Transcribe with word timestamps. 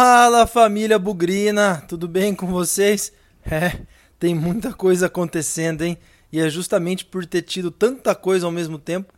Fala 0.00 0.46
família 0.46 0.96
Bugrina, 0.96 1.82
tudo 1.88 2.06
bem 2.06 2.32
com 2.32 2.46
vocês? 2.46 3.12
É, 3.44 3.80
tem 4.16 4.32
muita 4.32 4.72
coisa 4.72 5.06
acontecendo, 5.06 5.82
hein? 5.82 5.98
E 6.30 6.38
é 6.38 6.48
justamente 6.48 7.04
por 7.04 7.26
ter 7.26 7.42
tido 7.42 7.68
tanta 7.68 8.14
coisa 8.14 8.46
ao 8.46 8.52
mesmo 8.52 8.78
tempo 8.78 9.12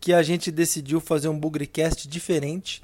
que 0.00 0.10
a 0.10 0.22
gente 0.22 0.50
decidiu 0.50 1.00
fazer 1.00 1.28
um 1.28 1.38
Bugricast 1.38 2.08
diferente. 2.08 2.82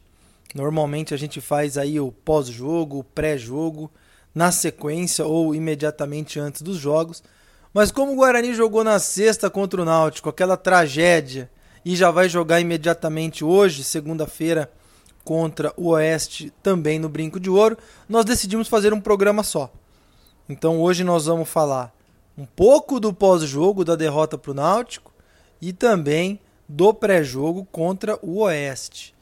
Normalmente 0.54 1.14
a 1.14 1.16
gente 1.16 1.40
faz 1.40 1.78
aí 1.78 1.98
o 1.98 2.12
pós-jogo, 2.12 2.98
o 2.98 3.04
pré-jogo, 3.04 3.90
na 4.34 4.52
sequência 4.52 5.24
ou 5.24 5.54
imediatamente 5.54 6.38
antes 6.38 6.60
dos 6.60 6.76
jogos. 6.76 7.22
Mas 7.72 7.90
como 7.90 8.12
o 8.12 8.16
Guarani 8.16 8.52
jogou 8.52 8.84
na 8.84 8.98
sexta 8.98 9.48
contra 9.48 9.80
o 9.80 9.86
Náutico, 9.86 10.28
aquela 10.28 10.58
tragédia, 10.58 11.50
e 11.82 11.96
já 11.96 12.10
vai 12.10 12.28
jogar 12.28 12.60
imediatamente 12.60 13.42
hoje, 13.42 13.84
segunda-feira, 13.84 14.70
contra 15.28 15.74
o 15.76 15.88
Oeste, 15.88 16.50
também 16.62 16.98
no 16.98 17.06
Brinco 17.06 17.38
de 17.38 17.50
Ouro, 17.50 17.76
nós 18.08 18.24
decidimos 18.24 18.66
fazer 18.66 18.94
um 18.94 19.00
programa 19.00 19.42
só. 19.42 19.70
Então 20.48 20.80
hoje 20.80 21.04
nós 21.04 21.26
vamos 21.26 21.50
falar 21.50 21.94
um 22.38 22.46
pouco 22.46 22.98
do 22.98 23.12
pós-jogo 23.12 23.84
da 23.84 23.94
derrota 23.94 24.38
para 24.38 24.52
o 24.52 24.54
Náutico 24.54 25.12
e 25.60 25.70
também 25.70 26.40
do 26.66 26.94
pré-jogo 26.94 27.68
contra 27.70 28.18
o 28.22 28.38
Oeste. 28.38 29.14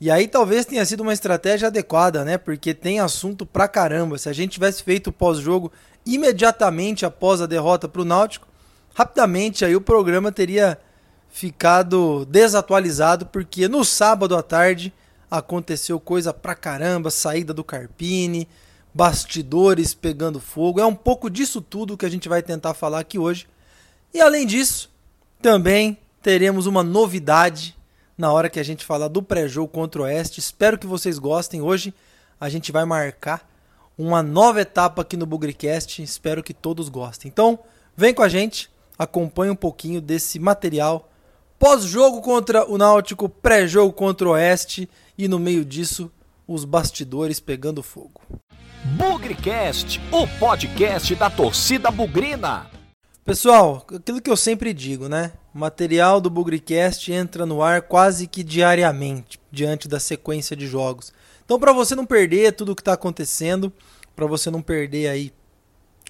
E 0.00 0.12
aí 0.12 0.28
talvez 0.28 0.64
tenha 0.64 0.84
sido 0.84 1.00
uma 1.00 1.12
estratégia 1.12 1.66
adequada, 1.66 2.24
né? 2.24 2.38
Porque 2.38 2.72
tem 2.72 3.00
assunto 3.00 3.44
pra 3.44 3.66
caramba. 3.66 4.16
Se 4.16 4.28
a 4.28 4.32
gente 4.32 4.52
tivesse 4.52 4.84
feito 4.84 5.08
o 5.08 5.12
pós-jogo 5.12 5.72
imediatamente 6.06 7.04
após 7.04 7.42
a 7.42 7.46
derrota 7.46 7.88
para 7.88 8.02
o 8.02 8.04
Náutico, 8.04 8.46
rapidamente 8.94 9.64
aí 9.64 9.74
o 9.74 9.80
programa 9.80 10.30
teria 10.30 10.78
ficado 11.28 12.24
desatualizado, 12.26 13.26
porque 13.26 13.66
no 13.66 13.84
sábado 13.84 14.36
à 14.36 14.42
tarde 14.42 14.94
aconteceu 15.30 16.00
coisa 16.00 16.32
pra 16.32 16.54
caramba, 16.54 17.10
saída 17.10 17.52
do 17.52 17.64
Carpini, 17.64 18.48
bastidores 18.94 19.94
pegando 19.94 20.40
fogo. 20.40 20.80
É 20.80 20.86
um 20.86 20.94
pouco 20.94 21.28
disso 21.28 21.60
tudo 21.60 21.96
que 21.96 22.06
a 22.06 22.10
gente 22.10 22.28
vai 22.28 22.42
tentar 22.42 22.74
falar 22.74 23.00
aqui 23.00 23.18
hoje. 23.18 23.46
E 24.12 24.20
além 24.20 24.46
disso, 24.46 24.90
também 25.40 25.98
teremos 26.22 26.66
uma 26.66 26.82
novidade 26.82 27.76
na 28.16 28.32
hora 28.32 28.50
que 28.50 28.58
a 28.58 28.64
gente 28.64 28.84
falar 28.84 29.08
do 29.08 29.22
pré-jogo 29.22 29.68
contra 29.68 30.02
o 30.02 30.04
Oeste. 30.04 30.40
Espero 30.40 30.78
que 30.78 30.86
vocês 30.86 31.18
gostem. 31.18 31.62
Hoje 31.62 31.94
a 32.40 32.48
gente 32.48 32.72
vai 32.72 32.84
marcar 32.84 33.48
uma 33.96 34.22
nova 34.22 34.60
etapa 34.60 35.02
aqui 35.02 35.16
no 35.16 35.26
Bugricast. 35.26 36.02
Espero 36.02 36.42
que 36.42 36.54
todos 36.54 36.88
gostem. 36.88 37.28
Então, 37.28 37.58
vem 37.96 38.14
com 38.14 38.22
a 38.22 38.28
gente, 38.28 38.70
acompanhe 38.98 39.52
um 39.52 39.56
pouquinho 39.56 40.00
desse 40.00 40.38
material 40.38 41.08
pós-jogo 41.58 42.20
contra 42.22 42.68
o 42.70 42.78
Náutico, 42.78 43.28
pré-jogo 43.28 43.92
contra 43.92 44.28
o 44.28 44.32
Oeste 44.32 44.88
e 45.18 45.26
no 45.26 45.38
meio 45.38 45.64
disso 45.64 46.10
os 46.46 46.64
bastidores 46.64 47.40
pegando 47.40 47.82
fogo. 47.82 48.22
Bugrecast, 48.96 50.00
o 50.12 50.26
podcast 50.38 51.14
da 51.16 51.28
torcida 51.28 51.90
bugrina. 51.90 52.70
Pessoal, 53.24 53.84
aquilo 53.94 54.22
que 54.22 54.30
eu 54.30 54.36
sempre 54.36 54.72
digo, 54.72 55.08
né? 55.08 55.32
O 55.54 55.58
material 55.58 56.20
do 56.20 56.30
Bugrecast 56.30 57.12
entra 57.12 57.44
no 57.44 57.60
ar 57.62 57.82
quase 57.82 58.26
que 58.26 58.42
diariamente, 58.42 59.38
diante 59.50 59.88
da 59.88 60.00
sequência 60.00 60.56
de 60.56 60.66
jogos. 60.66 61.12
Então, 61.44 61.58
para 61.58 61.72
você 61.72 61.94
não 61.94 62.06
perder 62.06 62.52
tudo 62.52 62.72
o 62.72 62.76
que 62.76 62.80
está 62.80 62.94
acontecendo, 62.94 63.70
para 64.16 64.26
você 64.26 64.50
não 64.50 64.62
perder 64.62 65.08
aí 65.08 65.32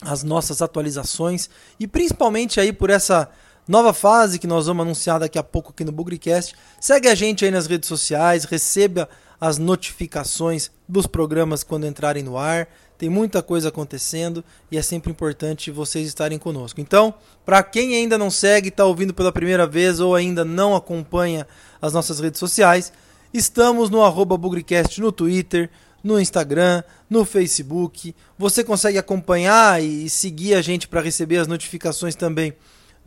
as 0.00 0.22
nossas 0.22 0.62
atualizações 0.62 1.50
e 1.80 1.88
principalmente 1.88 2.60
aí 2.60 2.72
por 2.72 2.90
essa 2.90 3.28
nova 3.68 3.92
fase 3.92 4.38
que 4.38 4.46
nós 4.46 4.66
vamos 4.66 4.82
anunciar 4.82 5.20
daqui 5.20 5.38
a 5.38 5.42
pouco 5.42 5.70
aqui 5.70 5.84
no 5.84 5.92
Bugrecast. 5.92 6.54
Segue 6.80 7.06
a 7.06 7.14
gente 7.14 7.44
aí 7.44 7.50
nas 7.50 7.66
redes 7.66 7.86
sociais, 7.86 8.44
receba 8.44 9.08
as 9.38 9.58
notificações 9.58 10.70
dos 10.88 11.06
programas 11.06 11.62
quando 11.62 11.86
entrarem 11.86 12.22
no 12.22 12.38
ar. 12.38 12.66
Tem 12.96 13.08
muita 13.08 13.42
coisa 13.42 13.68
acontecendo 13.68 14.42
e 14.72 14.78
é 14.78 14.82
sempre 14.82 15.12
importante 15.12 15.70
vocês 15.70 16.08
estarem 16.08 16.38
conosco. 16.38 16.80
Então, 16.80 17.14
para 17.44 17.62
quem 17.62 17.94
ainda 17.94 18.18
não 18.18 18.30
segue, 18.30 18.70
está 18.70 18.84
ouvindo 18.84 19.14
pela 19.14 19.30
primeira 19.30 19.66
vez 19.66 20.00
ou 20.00 20.16
ainda 20.16 20.44
não 20.44 20.74
acompanha 20.74 21.46
as 21.80 21.92
nossas 21.92 22.18
redes 22.18 22.40
sociais, 22.40 22.92
estamos 23.32 23.90
no 23.90 24.02
arroba 24.02 24.36
Bugrecast 24.36 25.00
no 25.00 25.12
Twitter, 25.12 25.70
no 26.02 26.18
Instagram, 26.18 26.82
no 27.08 27.24
Facebook. 27.24 28.16
Você 28.36 28.64
consegue 28.64 28.98
acompanhar 28.98 29.80
e 29.80 30.10
seguir 30.10 30.54
a 30.54 30.62
gente 30.62 30.88
para 30.88 31.00
receber 31.00 31.36
as 31.36 31.46
notificações 31.46 32.16
também 32.16 32.52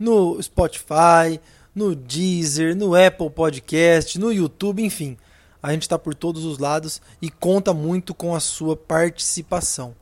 no 0.02 0.42
Spotify, 0.42 1.40
no 1.72 1.94
Deezer, 1.94 2.76
no 2.76 2.94
Apple 2.96 3.30
Podcast, 3.30 4.18
no 4.18 4.32
YouTube, 4.32 4.82
enfim. 4.82 5.16
A 5.62 5.72
gente 5.72 5.82
está 5.82 5.96
por 5.96 6.12
todos 6.12 6.44
os 6.44 6.58
lados 6.58 7.00
e 7.20 7.30
conta 7.30 7.72
muito 7.72 8.12
com 8.12 8.34
a 8.34 8.40
sua 8.40 8.76
participação. 8.76 9.94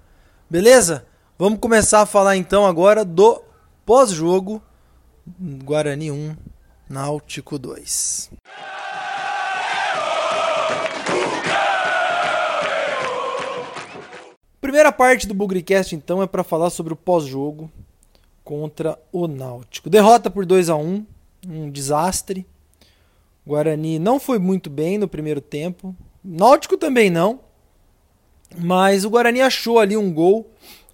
Beleza? 0.48 1.04
Vamos 1.38 1.60
começar 1.60 2.00
a 2.00 2.06
falar 2.06 2.38
então 2.38 2.64
agora 2.64 3.04
do 3.04 3.42
pós-jogo 3.84 4.62
Guarani 5.38 6.10
1, 6.10 6.34
Náutico 6.88 7.58
2. 7.58 8.30
Primeira 14.62 14.90
parte 14.90 15.26
do 15.26 15.34
Bugrecast 15.34 15.94
então 15.94 16.22
é 16.22 16.26
para 16.26 16.42
falar 16.42 16.70
sobre 16.70 16.94
o 16.94 16.96
pós-jogo 16.96 17.70
contra 18.50 18.98
o 19.12 19.28
Náutico. 19.28 19.88
Derrota 19.88 20.28
por 20.28 20.44
2 20.44 20.70
a 20.70 20.74
1 20.74 21.06
um 21.46 21.70
desastre. 21.70 22.44
O 23.46 23.50
Guarani 23.50 23.96
não 24.00 24.18
foi 24.18 24.40
muito 24.40 24.68
bem 24.68 24.98
no 24.98 25.06
primeiro 25.06 25.40
tempo. 25.40 25.94
Náutico 26.24 26.76
também 26.76 27.10
não. 27.10 27.38
Mas 28.58 29.04
o 29.04 29.10
Guarani 29.10 29.40
achou 29.40 29.78
ali 29.78 29.96
um 29.96 30.12
gol 30.12 30.50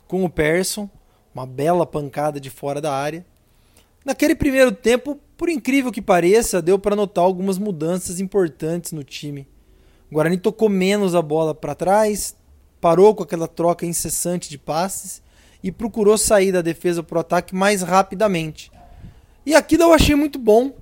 com 0.07 0.23
o 0.23 0.29
Persson. 0.29 0.87
Uma 1.35 1.47
bela 1.47 1.87
pancada 1.87 2.39
de 2.39 2.51
fora 2.51 2.79
da 2.79 2.93
área. 2.93 3.25
Naquele 4.05 4.35
primeiro 4.35 4.71
tempo, 4.71 5.19
por 5.35 5.49
incrível 5.49 5.91
que 5.91 6.03
pareça, 6.03 6.61
deu 6.61 6.79
para 6.79 6.95
notar 6.95 7.25
algumas 7.25 7.57
mudanças 7.57 8.21
importantes 8.21 8.93
no 8.93 9.03
time. 9.03 9.49
O 10.11 10.15
Guarani 10.17 10.37
tocou 10.37 10.69
menos 10.69 11.15
a 11.15 11.23
bola 11.23 11.55
para 11.55 11.75
trás, 11.75 12.37
parou 12.83 13.15
com 13.15 13.23
aquela 13.23 13.49
troca 13.49 13.87
incessante 13.87 14.51
de 14.51 14.59
passes 14.59 15.25
e 15.67 15.73
procurou 15.73 16.17
sair 16.17 16.53
da 16.53 16.63
defesa 16.63 17.03
para 17.03 17.19
o 17.19 17.21
ataque 17.21 17.53
mais 17.53 17.83
rapidamente. 17.83 18.71
E 19.45 19.53
aquilo 19.53 19.83
eu 19.83 19.93
achei 19.93 20.15
muito 20.15 20.39
bom. 20.39 20.73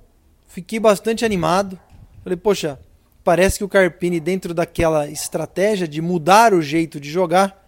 Fiquei 0.47 0.79
bastante 0.79 1.25
animado. 1.25 1.79
Falei, 2.23 2.37
poxa, 2.37 2.79
parece 3.23 3.57
que 3.57 3.63
o 3.63 3.67
Carpini, 3.67 4.19
dentro 4.19 4.53
daquela 4.53 5.07
estratégia 5.09 5.87
de 5.87 6.03
mudar 6.03 6.53
o 6.53 6.61
jeito 6.61 6.99
de 6.99 7.09
jogar, 7.09 7.67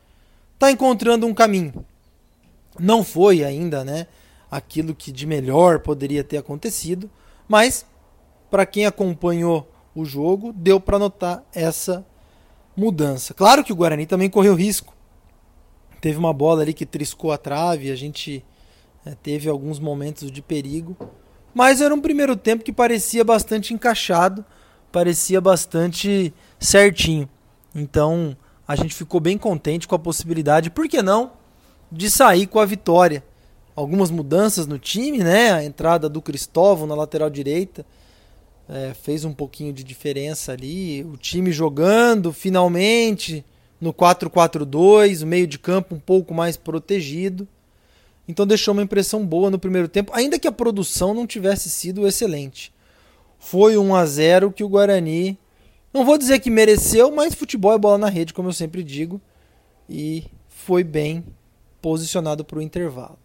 está 0.54 0.72
encontrando 0.72 1.26
um 1.26 1.34
caminho. 1.34 1.84
Não 2.80 3.04
foi 3.04 3.44
ainda, 3.44 3.84
né? 3.84 4.06
Aquilo 4.52 4.94
que 4.94 5.12
de 5.12 5.26
melhor 5.26 5.80
poderia 5.80 6.24
ter 6.24 6.38
acontecido, 6.38 7.10
mas 7.48 7.84
para 8.52 8.64
quem 8.64 8.86
acompanhou 8.86 9.68
o 9.96 10.06
jogo, 10.06 10.54
deu 10.54 10.80
para 10.80 11.00
notar 11.00 11.44
essa 11.52 12.06
mudança. 12.76 13.34
Claro 13.34 13.64
que 13.64 13.74
o 13.74 13.76
Guarani 13.76 14.06
também 14.06 14.30
correu 14.30 14.54
risco. 14.54 14.96
Teve 16.00 16.18
uma 16.18 16.34
bola 16.34 16.62
ali 16.62 16.74
que 16.74 16.86
triscou 16.86 17.32
a 17.32 17.38
trave, 17.38 17.92
a 17.92 17.96
gente 17.96 18.44
é, 19.06 19.16
teve 19.16 19.50
alguns 19.50 19.80
momentos 19.80 20.32
de 20.32 20.42
perigo. 20.42 20.96
Mas 21.54 21.82
era 21.82 21.94
um 21.94 22.02
primeiro 22.02 22.36
tempo 22.36 22.64
que 22.64 22.72
parecia 22.72 23.24
bastante 23.24 23.74
encaixado, 23.74 24.46
parecia 24.92 25.42
bastante 25.42 26.34
certinho. 26.60 27.28
Então 27.74 28.38
a 28.68 28.76
gente 28.76 28.94
ficou 28.94 29.20
bem 29.20 29.38
contente 29.38 29.88
com 29.88 29.96
a 29.96 30.00
possibilidade, 30.00 30.70
por 30.70 30.88
que 30.88 31.02
não, 31.02 31.32
de 31.92 32.12
sair 32.12 32.48
com 32.48 32.60
a 32.60 32.66
vitória. 32.66 33.24
Algumas 33.76 34.12
mudanças 34.12 34.68
no 34.68 34.78
time, 34.78 35.20
né? 35.20 35.52
A 35.52 35.64
entrada 35.64 36.10
do 36.10 36.22
Cristóvão 36.22 36.88
na 36.88 36.96
lateral 36.96 37.30
direita 37.30 37.86
é, 38.68 38.94
fez 38.94 39.24
um 39.24 39.34
pouquinho 39.34 39.72
de 39.72 39.84
diferença 39.84 40.52
ali. 40.52 41.04
O 41.04 41.16
time 41.16 41.52
jogando 41.52 42.34
finalmente 42.34 43.46
no 43.80 43.94
4-4-2, 43.94 45.24
o 45.24 45.28
meio 45.28 45.48
de 45.48 45.60
campo 45.60 45.96
um 45.96 46.00
pouco 46.00 46.34
mais 46.34 46.58
protegido. 46.58 47.48
Então 48.28 48.46
deixou 48.46 48.74
uma 48.74 48.84
impressão 48.84 49.26
boa 49.26 49.50
no 49.50 49.60
primeiro 49.60 49.88
tempo, 49.88 50.12
ainda 50.14 50.38
que 50.38 50.48
a 50.48 50.52
produção 50.52 51.14
não 51.14 51.26
tivesse 51.26 51.70
sido 51.70 52.06
excelente. 52.06 52.74
Foi 53.40 53.78
1 53.78 53.96
a 53.96 54.06
0 54.06 54.52
que 54.52 54.64
o 54.64 54.70
Guarani, 54.70 55.38
não 55.94 56.04
vou 56.04 56.18
dizer 56.18 56.40
que 56.40 56.50
mereceu, 56.50 57.12
mas 57.12 57.34
futebol 57.34 57.74
é 57.74 57.78
bola 57.78 57.98
na 57.98 58.10
rede, 58.10 58.34
como 58.34 58.50
eu 58.50 58.54
sempre 58.54 58.84
digo, 58.84 59.22
e 59.90 60.26
foi 60.50 60.84
bem 60.84 61.24
posicionado 61.82 62.44
para 62.44 62.60
o 62.60 62.62
intervalo. 62.62 63.18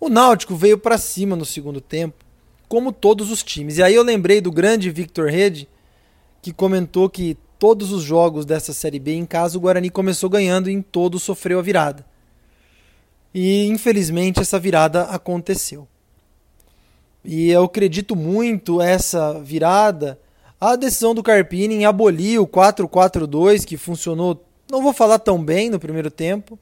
O 0.00 0.08
Náutico 0.08 0.56
veio 0.56 0.78
para 0.78 0.98
cima 0.98 1.36
no 1.36 1.44
segundo 1.44 1.80
tempo, 1.80 2.24
como 2.68 2.90
todos 2.90 3.30
os 3.30 3.42
times. 3.42 3.76
E 3.76 3.82
aí 3.82 3.94
eu 3.94 4.02
lembrei 4.02 4.40
do 4.40 4.50
grande 4.50 4.90
Victor 4.90 5.28
Rede, 5.28 5.68
que 6.42 6.52
comentou 6.52 7.08
que 7.08 7.36
todos 7.60 7.92
os 7.92 8.02
jogos 8.02 8.44
dessa 8.44 8.72
Série 8.72 8.98
B 8.98 9.12
em 9.12 9.24
casa, 9.24 9.56
o 9.56 9.60
Guarani 9.60 9.90
começou 9.90 10.28
ganhando 10.28 10.68
e 10.68 10.72
em 10.72 10.82
todos 10.82 11.22
sofreu 11.22 11.60
a 11.60 11.62
virada. 11.62 12.04
E 13.32 13.66
infelizmente 13.66 14.40
essa 14.40 14.58
virada 14.58 15.02
aconteceu. 15.02 15.86
E 17.24 17.50
eu 17.50 17.62
acredito 17.62 18.16
muito 18.16 18.80
essa 18.80 19.38
virada 19.40 20.18
a 20.58 20.74
decisão 20.74 21.14
do 21.14 21.22
Carpini 21.22 21.74
em 21.74 21.84
abolir 21.84 22.40
o 22.40 22.46
4-4-2 22.46 23.64
que 23.64 23.76
funcionou 23.76 24.44
não 24.70 24.82
vou 24.82 24.92
falar 24.92 25.18
tão 25.18 25.42
bem 25.42 25.68
no 25.68 25.80
primeiro 25.80 26.10
tempo, 26.10 26.58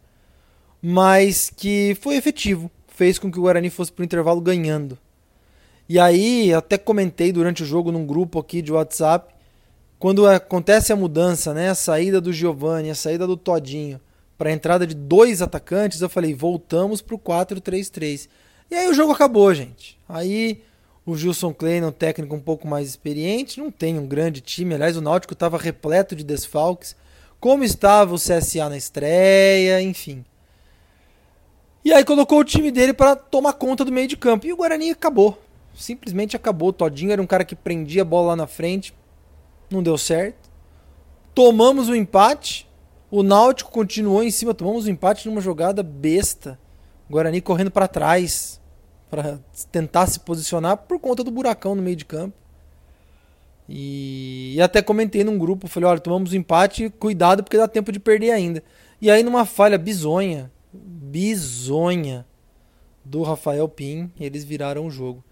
mas 0.81 1.51
que 1.55 1.97
foi 2.01 2.17
efetivo. 2.17 2.71
Fez 2.89 3.19
com 3.19 3.31
que 3.31 3.39
o 3.39 3.43
Guarani 3.43 3.71
fosse 3.71 3.93
para 3.93 4.03
o 4.03 4.05
intervalo 4.05 4.41
ganhando. 4.41 4.99
E 5.89 5.99
aí, 5.99 6.53
até 6.53 6.79
comentei 6.79 7.33
durante 7.33 7.63
o 7.63 7.67
jogo 7.67 7.93
num 7.93 8.07
grupo 8.07 8.39
aqui 8.39 8.63
de 8.63 8.73
WhatsApp, 8.73 9.35
quando 9.99 10.27
acontece 10.27 10.93
a 10.93 10.97
mudança, 10.97 11.53
né, 11.53 11.71
a 11.71 11.75
saída 11.75 12.21
do 12.21 12.33
Giovani, 12.33 12.91
a 12.91 12.95
saída 12.95 13.27
do 13.27 13.37
Todinho, 13.37 14.01
para 14.37 14.51
a 14.51 14.53
entrada 14.53 14.87
de 14.87 14.95
dois 14.95 15.43
atacantes, 15.43 16.01
eu 16.01 16.09
falei, 16.09 16.33
voltamos 16.33 17.03
para 17.03 17.17
o 17.17 17.19
4-3-3. 17.19 18.29
E 18.71 18.75
aí 18.75 18.89
o 18.89 18.95
jogo 18.95 19.13
acabou, 19.13 19.53
gente. 19.53 19.99
Aí 20.09 20.63
o 21.05 21.17
Gilson 21.17 21.53
Klein, 21.53 21.83
um 21.83 21.91
técnico 21.91 22.37
um 22.37 22.41
pouco 22.41 22.69
mais 22.69 22.89
experiente, 22.89 23.59
não 23.59 23.71
tem 23.71 23.99
um 23.99 24.07
grande 24.07 24.41
time. 24.41 24.75
Aliás, 24.75 24.97
o 24.97 25.01
Náutico 25.01 25.33
estava 25.33 25.59
repleto 25.59 26.15
de 26.15 26.23
desfalques. 26.23 26.95
Como 27.41 27.65
estava 27.65 28.15
o 28.15 28.19
CSA 28.19 28.69
na 28.69 28.77
estreia, 28.77 29.81
enfim. 29.81 30.25
E 31.85 31.93
aí 31.93 32.05
colocou 32.05 32.41
o 32.41 32.45
time 32.45 32.71
dele 32.71 32.93
para 32.93 33.17
tomar 33.17 33.55
conta 33.55 33.85
do 33.85 33.93
meio 33.93 34.07
de 34.07 34.17
campo. 34.17 34.47
E 34.47 34.53
o 34.53 34.57
Guarani 34.57 34.91
acabou. 34.91 35.41
Simplesmente 35.75 36.37
acabou. 36.37 36.69
O 36.69 36.73
Todinho 36.73 37.13
era 37.13 37.23
um 37.23 37.27
cara 37.27 37.45
que 37.45 37.57
prendia 37.57 38.03
a 38.03 38.05
bola 38.05 38.29
lá 38.29 38.37
na 38.37 38.47
frente. 38.47 38.93
Não 39.71 39.83
deu 39.83 39.99
certo. 39.99 40.51
Tomamos 41.35 41.89
o 41.89 41.95
empate. 41.95 42.69
O 43.11 43.23
Náutico 43.23 43.71
continuou 43.71 44.23
em 44.23 44.31
cima. 44.31 44.55
Tomamos 44.55 44.87
o 44.87 44.91
empate 44.91 45.29
numa 45.29 45.41
jogada 45.41 45.83
besta. 45.83 46.59
O 47.09 47.13
Guarani 47.13 47.41
correndo 47.41 47.71
para 47.71 47.89
trás 47.89 48.59
para 49.11 49.41
tentar 49.73 50.07
se 50.07 50.21
posicionar 50.21 50.77
por 50.77 50.99
conta 50.99 51.25
do 51.25 51.31
buracão 51.31 51.75
no 51.75 51.83
meio 51.83 51.97
de 51.97 52.05
campo. 52.05 52.37
E, 53.69 54.55
e 54.57 54.63
até 54.63 54.81
comentei 54.81 55.23
num 55.23 55.39
grupo, 55.39 55.69
falei, 55.69 55.89
olha, 55.89 56.01
tomamos 56.01 56.33
um 56.33 56.37
empate, 56.37 56.89
cuidado 56.91 57.43
porque 57.43 57.57
dá 57.57 57.69
tempo 57.69 57.93
de 57.93 58.01
perder 58.01 58.31
ainda. 58.31 58.63
E 59.01 59.11
aí 59.11 59.23
numa 59.23 59.45
falha 59.45 59.77
bizonha, 59.77 60.51
bizonha 60.73 62.27
do 63.05 63.23
Rafael 63.23 63.69
Pim, 63.69 64.11
eles 64.19 64.45
viraram 64.45 64.87
o 64.87 64.91
jogo. 64.91 65.23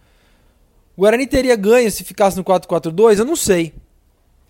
O 0.97 1.03
Guarani 1.03 1.27
teria 1.27 1.57
ganho 1.57 1.91
se 1.91 2.05
ficasse 2.05 2.37
no 2.37 2.45
4-4-2? 2.45 3.19
Eu 3.19 3.25
não 3.25 3.37
sei. 3.37 3.75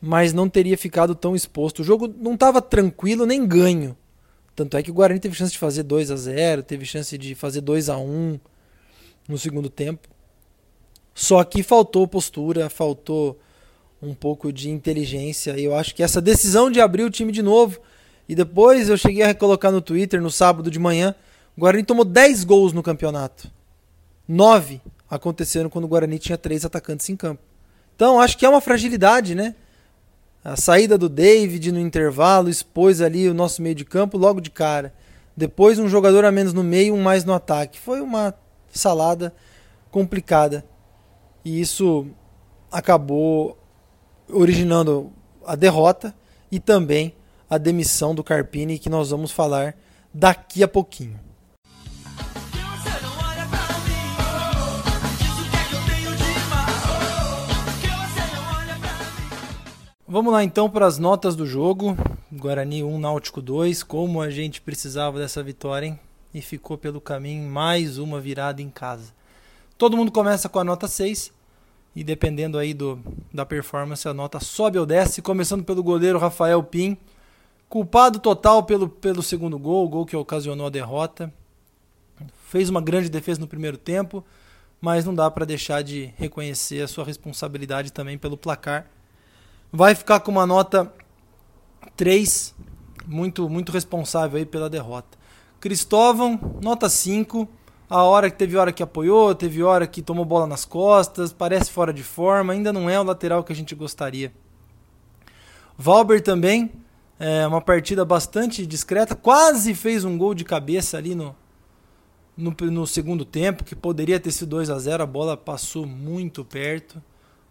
Mas 0.00 0.32
não 0.32 0.48
teria 0.48 0.76
ficado 0.76 1.14
tão 1.14 1.34
exposto. 1.34 1.80
O 1.80 1.84
jogo 1.84 2.06
não 2.08 2.34
estava 2.34 2.60
tranquilo 2.60 3.26
nem 3.26 3.46
ganho. 3.46 3.96
Tanto 4.54 4.76
é 4.76 4.82
que 4.82 4.90
o 4.90 4.94
Guarani 4.94 5.20
teve 5.20 5.34
chance 5.34 5.52
de 5.52 5.58
fazer 5.58 5.82
2 5.82 6.10
a 6.10 6.16
0 6.16 6.62
teve 6.62 6.86
chance 6.86 7.16
de 7.18 7.34
fazer 7.34 7.60
2 7.60 7.90
a 7.90 7.98
1 7.98 8.40
no 9.28 9.38
segundo 9.38 9.68
tempo. 9.68 10.08
Só 11.14 11.42
que 11.44 11.62
faltou 11.62 12.06
postura, 12.06 12.70
faltou 12.70 13.38
um 14.02 14.14
pouco 14.14 14.52
de 14.52 14.70
inteligência. 14.70 15.58
E 15.58 15.64
eu 15.64 15.74
acho 15.74 15.94
que 15.94 16.02
essa 16.02 16.20
decisão 16.20 16.70
de 16.70 16.80
abrir 16.80 17.04
o 17.04 17.10
time 17.10 17.32
de 17.32 17.42
novo. 17.42 17.80
E 18.28 18.34
depois 18.34 18.88
eu 18.88 18.96
cheguei 18.96 19.22
a 19.22 19.26
recolocar 19.26 19.70
no 19.70 19.80
Twitter 19.80 20.20
no 20.20 20.30
sábado 20.30 20.70
de 20.70 20.78
manhã. 20.78 21.14
O 21.56 21.60
Guarani 21.60 21.84
tomou 21.84 22.04
10 22.04 22.44
gols 22.44 22.72
no 22.72 22.82
campeonato. 22.82 23.50
9 24.28 24.80
aconteceram 25.08 25.70
quando 25.70 25.84
o 25.84 25.88
Guarani 25.88 26.18
tinha 26.18 26.36
três 26.36 26.64
atacantes 26.64 27.08
em 27.08 27.16
campo. 27.16 27.42
Então 27.94 28.20
acho 28.20 28.36
que 28.36 28.44
é 28.44 28.48
uma 28.48 28.60
fragilidade, 28.60 29.34
né? 29.34 29.54
A 30.48 30.54
saída 30.54 30.96
do 30.96 31.08
David 31.08 31.72
no 31.72 31.80
intervalo 31.80 32.48
expôs 32.48 33.00
ali 33.00 33.28
o 33.28 33.34
nosso 33.34 33.60
meio 33.60 33.74
de 33.74 33.84
campo 33.84 34.16
logo 34.16 34.40
de 34.40 34.48
cara. 34.48 34.94
Depois 35.36 35.76
um 35.76 35.88
jogador 35.88 36.24
a 36.24 36.30
menos 36.30 36.52
no 36.52 36.62
meio, 36.62 36.94
um 36.94 37.02
mais 37.02 37.24
no 37.24 37.34
ataque. 37.34 37.80
Foi 37.80 38.00
uma 38.00 38.32
salada 38.70 39.34
complicada. 39.90 40.64
E 41.44 41.60
isso 41.60 42.06
acabou 42.70 43.58
originando 44.28 45.10
a 45.44 45.56
derrota 45.56 46.14
e 46.48 46.60
também 46.60 47.12
a 47.50 47.58
demissão 47.58 48.14
do 48.14 48.22
Carpini, 48.22 48.78
que 48.78 48.88
nós 48.88 49.10
vamos 49.10 49.32
falar 49.32 49.74
daqui 50.14 50.62
a 50.62 50.68
pouquinho. 50.68 51.18
Vamos 60.08 60.32
lá 60.32 60.44
então 60.44 60.70
para 60.70 60.86
as 60.86 60.98
notas 60.98 61.34
do 61.34 61.44
jogo. 61.44 61.96
Guarani 62.32 62.84
1, 62.84 62.98
Náutico 62.98 63.42
2. 63.42 63.82
Como 63.82 64.20
a 64.20 64.30
gente 64.30 64.60
precisava 64.60 65.18
dessa 65.18 65.42
vitória, 65.42 65.86
hein? 65.86 66.00
e 66.32 66.40
ficou 66.40 66.78
pelo 66.78 67.00
caminho 67.00 67.50
mais 67.50 67.98
uma 67.98 68.20
virada 68.20 68.62
em 68.62 68.70
casa. 68.70 69.12
Todo 69.76 69.96
mundo 69.96 70.12
começa 70.12 70.48
com 70.48 70.60
a 70.60 70.64
nota 70.64 70.86
6 70.86 71.32
e 71.94 72.04
dependendo 72.04 72.56
aí 72.56 72.72
do, 72.72 73.00
da 73.32 73.44
performance 73.44 74.06
a 74.06 74.14
nota 74.14 74.38
sobe 74.38 74.78
ou 74.78 74.86
desce, 74.86 75.20
começando 75.20 75.64
pelo 75.64 75.82
goleiro 75.82 76.18
Rafael 76.18 76.62
Pim, 76.62 76.96
culpado 77.68 78.20
total 78.20 78.62
pelo, 78.62 78.88
pelo 78.88 79.24
segundo 79.24 79.58
gol, 79.58 79.86
o 79.86 79.88
gol 79.88 80.06
que 80.06 80.14
ocasionou 80.14 80.66
a 80.66 80.70
derrota. 80.70 81.32
Fez 82.48 82.68
uma 82.68 82.80
grande 82.80 83.08
defesa 83.08 83.40
no 83.40 83.48
primeiro 83.48 83.76
tempo, 83.76 84.24
mas 84.80 85.04
não 85.04 85.14
dá 85.14 85.28
para 85.30 85.44
deixar 85.44 85.82
de 85.82 86.12
reconhecer 86.16 86.82
a 86.82 86.88
sua 86.88 87.04
responsabilidade 87.04 87.92
também 87.92 88.16
pelo 88.16 88.36
placar. 88.36 88.88
Vai 89.72 89.94
ficar 89.94 90.20
com 90.20 90.30
uma 90.30 90.46
nota 90.46 90.92
3, 91.96 92.54
muito 93.06 93.48
muito 93.48 93.72
responsável 93.72 94.38
aí 94.38 94.46
pela 94.46 94.70
derrota. 94.70 95.18
Cristóvão, 95.60 96.38
nota 96.62 96.88
5. 96.88 97.48
A 97.88 98.02
hora 98.02 98.28
que 98.30 98.36
teve 98.36 98.56
hora 98.56 98.72
que 98.72 98.82
apoiou, 98.82 99.34
teve 99.34 99.62
hora 99.62 99.86
que 99.86 100.02
tomou 100.02 100.24
bola 100.24 100.46
nas 100.46 100.64
costas, 100.64 101.32
parece 101.32 101.70
fora 101.70 101.92
de 101.92 102.02
forma, 102.02 102.52
ainda 102.52 102.72
não 102.72 102.90
é 102.90 102.98
o 102.98 103.04
lateral 103.04 103.44
que 103.44 103.52
a 103.52 103.56
gente 103.56 103.76
gostaria. 103.76 104.32
Valber 105.78 106.20
também, 106.20 106.72
é 107.18 107.46
uma 107.46 107.60
partida 107.60 108.04
bastante 108.04 108.66
discreta, 108.66 109.14
quase 109.14 109.72
fez 109.74 110.04
um 110.04 110.18
gol 110.18 110.34
de 110.34 110.44
cabeça 110.44 110.98
ali 110.98 111.14
no, 111.14 111.34
no, 112.36 112.54
no 112.60 112.86
segundo 112.86 113.24
tempo, 113.24 113.62
que 113.62 113.76
poderia 113.76 114.18
ter 114.18 114.32
sido 114.32 114.48
2 114.50 114.68
a 114.68 114.78
0 114.78 115.02
a 115.02 115.06
bola 115.06 115.36
passou 115.36 115.86
muito 115.86 116.44
perto, 116.44 117.00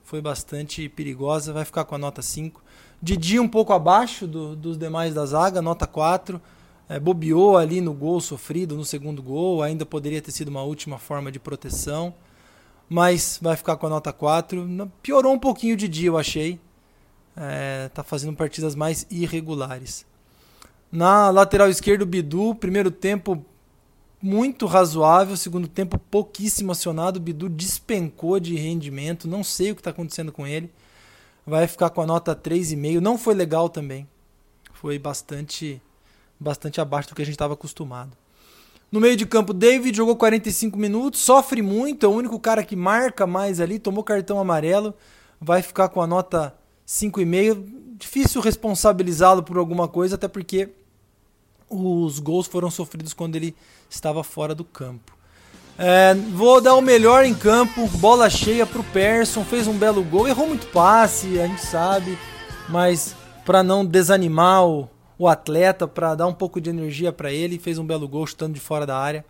foi 0.05 0.21
bastante 0.21 0.87
perigosa, 0.87 1.51
vai 1.51 1.65
ficar 1.65 1.83
com 1.83 1.95
a 1.95 1.97
nota 1.97 2.21
5. 2.21 2.63
Didi 3.01 3.39
um 3.39 3.47
pouco 3.47 3.73
abaixo 3.73 4.25
do, 4.25 4.55
dos 4.55 4.77
demais 4.77 5.13
da 5.13 5.25
zaga, 5.25 5.61
nota 5.61 5.85
4 5.85 6.41
é, 6.87 6.99
bobeou 6.99 7.57
ali 7.57 7.81
no 7.81 7.93
gol 7.93 8.21
sofrido, 8.21 8.75
no 8.75 8.85
segundo 8.85 9.21
gol, 9.21 9.63
ainda 9.63 9.85
poderia 9.85 10.21
ter 10.21 10.31
sido 10.31 10.49
uma 10.49 10.63
última 10.63 10.97
forma 10.97 11.31
de 11.31 11.39
proteção, 11.39 12.13
mas 12.88 13.39
vai 13.41 13.55
ficar 13.57 13.75
com 13.77 13.88
a 13.88 13.89
nota 13.89 14.13
4. 14.13 14.91
Piorou 15.01 15.33
um 15.33 15.39
pouquinho 15.39 15.75
de 15.75 15.88
dia, 15.88 16.09
eu 16.09 16.17
achei. 16.17 16.59
É, 17.35 17.89
tá 17.89 18.03
fazendo 18.03 18.35
partidas 18.35 18.75
mais 18.75 19.05
irregulares. 19.09 20.05
Na 20.91 21.29
lateral 21.29 21.69
esquerda, 21.69 22.03
o 22.03 22.07
Bidu, 22.07 22.55
primeiro 22.55 22.91
tempo 22.91 23.43
muito 24.25 24.65
razoável, 24.65 25.38
segundo 25.38 25.67
tempo 25.67 26.00
pouquíssimo 26.00 26.72
acionado. 26.72 27.17
O 27.17 27.20
Bidu 27.20 27.48
despencou 27.48 28.39
de 28.39 28.55
rendimento, 28.55 29.27
não 29.27 29.44
sei 29.44 29.70
o 29.70 29.75
que 29.75 29.82
está 29.82 29.91
acontecendo 29.91 30.32
com 30.32 30.48
ele. 30.48 30.72
Vai 31.46 31.67
ficar 31.67 31.91
com 31.91 32.01
a 32.01 32.08
nota 32.08 32.36
3,5. 32.36 33.00
Não 33.00 33.20
foi 33.20 33.36
legal 33.36 33.70
também. 33.70 34.08
Foi 34.74 34.98
bastante 34.98 35.79
bastante 36.39 36.82
abaixo 36.82 37.10
do 37.10 37.15
que 37.15 37.22
a 37.22 37.25
gente 37.25 37.36
estava 37.36 37.53
acostumado. 37.53 38.17
No 38.91 39.00
meio 39.00 39.15
de 39.15 39.25
campo, 39.25 39.53
David 39.53 39.96
jogou 39.96 40.15
45 40.15 40.77
minutos, 40.77 41.22
sofre 41.22 41.62
muito, 41.62 42.05
é 42.05 42.10
o 42.10 42.12
único 42.12 42.39
cara 42.39 42.63
que 42.63 42.75
marca 42.75 43.27
mais 43.27 43.60
ali, 43.60 43.79
tomou 43.79 44.03
cartão 44.03 44.39
amarelo, 44.39 44.94
vai 45.39 45.62
ficar 45.62 45.89
com 45.89 46.01
a 46.01 46.08
nota 46.08 46.53
5,5. 46.88 47.63
Difícil 47.98 48.41
responsabilizá-lo 48.41 49.44
por 49.44 49.58
alguma 49.58 49.88
coisa, 49.88 50.15
até 50.15 50.27
porque 50.27 50.72
os 51.75 52.20
gols 52.20 52.48
foram 52.48 52.72
sofridos 52.72 53.13
quando 53.13 53.36
ele 53.36 53.55
estava 53.89 54.24
fora 54.24 54.55
do 54.55 54.63
campo. 54.63 55.15
É, 55.77 56.13
vou 56.13 56.62
dar 56.62 56.75
o 56.75 56.82
melhor 56.82 57.25
em 57.25 57.34
campo, 57.34 57.88
bola 57.98 58.29
cheia 58.29 58.65
para 58.65 58.79
o 58.79 58.84
Persson, 58.84 59.44
fez 59.44 59.67
um 59.67 59.77
belo 59.77 60.03
gol, 60.03 60.27
errou 60.27 60.48
muito 60.48 60.67
passe, 60.67 61.38
a 61.39 61.48
gente 61.48 61.62
sabe, 61.65 62.17
mas 62.70 63.13
para 63.46 63.62
não 63.62 63.86
desanimar 63.86 64.65
o, 64.65 64.89
o 65.17 65.27
atleta 65.27 65.88
para 65.88 66.15
dar 66.15 66.27
um 66.27 66.34
pouco 66.34 66.60
de 66.60 66.70
energia 66.70 67.13
para 67.13 67.32
ele. 67.32 67.60
Fez 67.60 67.77
um 67.77 67.86
belo 67.86 68.08
gol 68.08 68.25
chutando 68.25 68.53
de 68.53 68.60
fora 68.60 68.86
da 68.86 68.98
área 68.98 69.24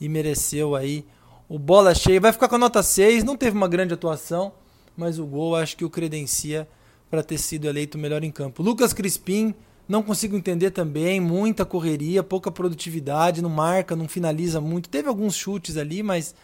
e 0.00 0.08
mereceu 0.08 0.74
aí 0.74 1.06
o 1.48 1.58
bola 1.58 1.94
cheia. 1.94 2.20
Vai 2.20 2.32
ficar 2.32 2.48
com 2.48 2.56
a 2.56 2.58
nota 2.58 2.82
6, 2.82 3.24
não 3.24 3.36
teve 3.36 3.56
uma 3.56 3.68
grande 3.68 3.94
atuação, 3.94 4.52
mas 4.96 5.18
o 5.18 5.24
gol 5.24 5.54
acho 5.56 5.76
que 5.76 5.84
o 5.84 5.90
credencia 5.90 6.68
para 7.10 7.22
ter 7.22 7.38
sido 7.38 7.68
eleito 7.68 7.96
melhor 7.96 8.24
em 8.24 8.30
campo. 8.30 8.62
Lucas 8.62 8.92
Crispim, 8.92 9.54
não 9.88 10.02
consigo 10.02 10.36
entender 10.36 10.70
também, 10.70 11.20
muita 11.20 11.64
correria, 11.64 12.22
pouca 12.22 12.50
produtividade, 12.50 13.42
não 13.42 13.50
marca, 13.50 13.94
não 13.94 14.08
finaliza 14.08 14.60
muito. 14.60 14.88
Teve 14.88 15.08
alguns 15.08 15.34
chutes 15.34 15.76
ali, 15.76 16.02
mas 16.02 16.34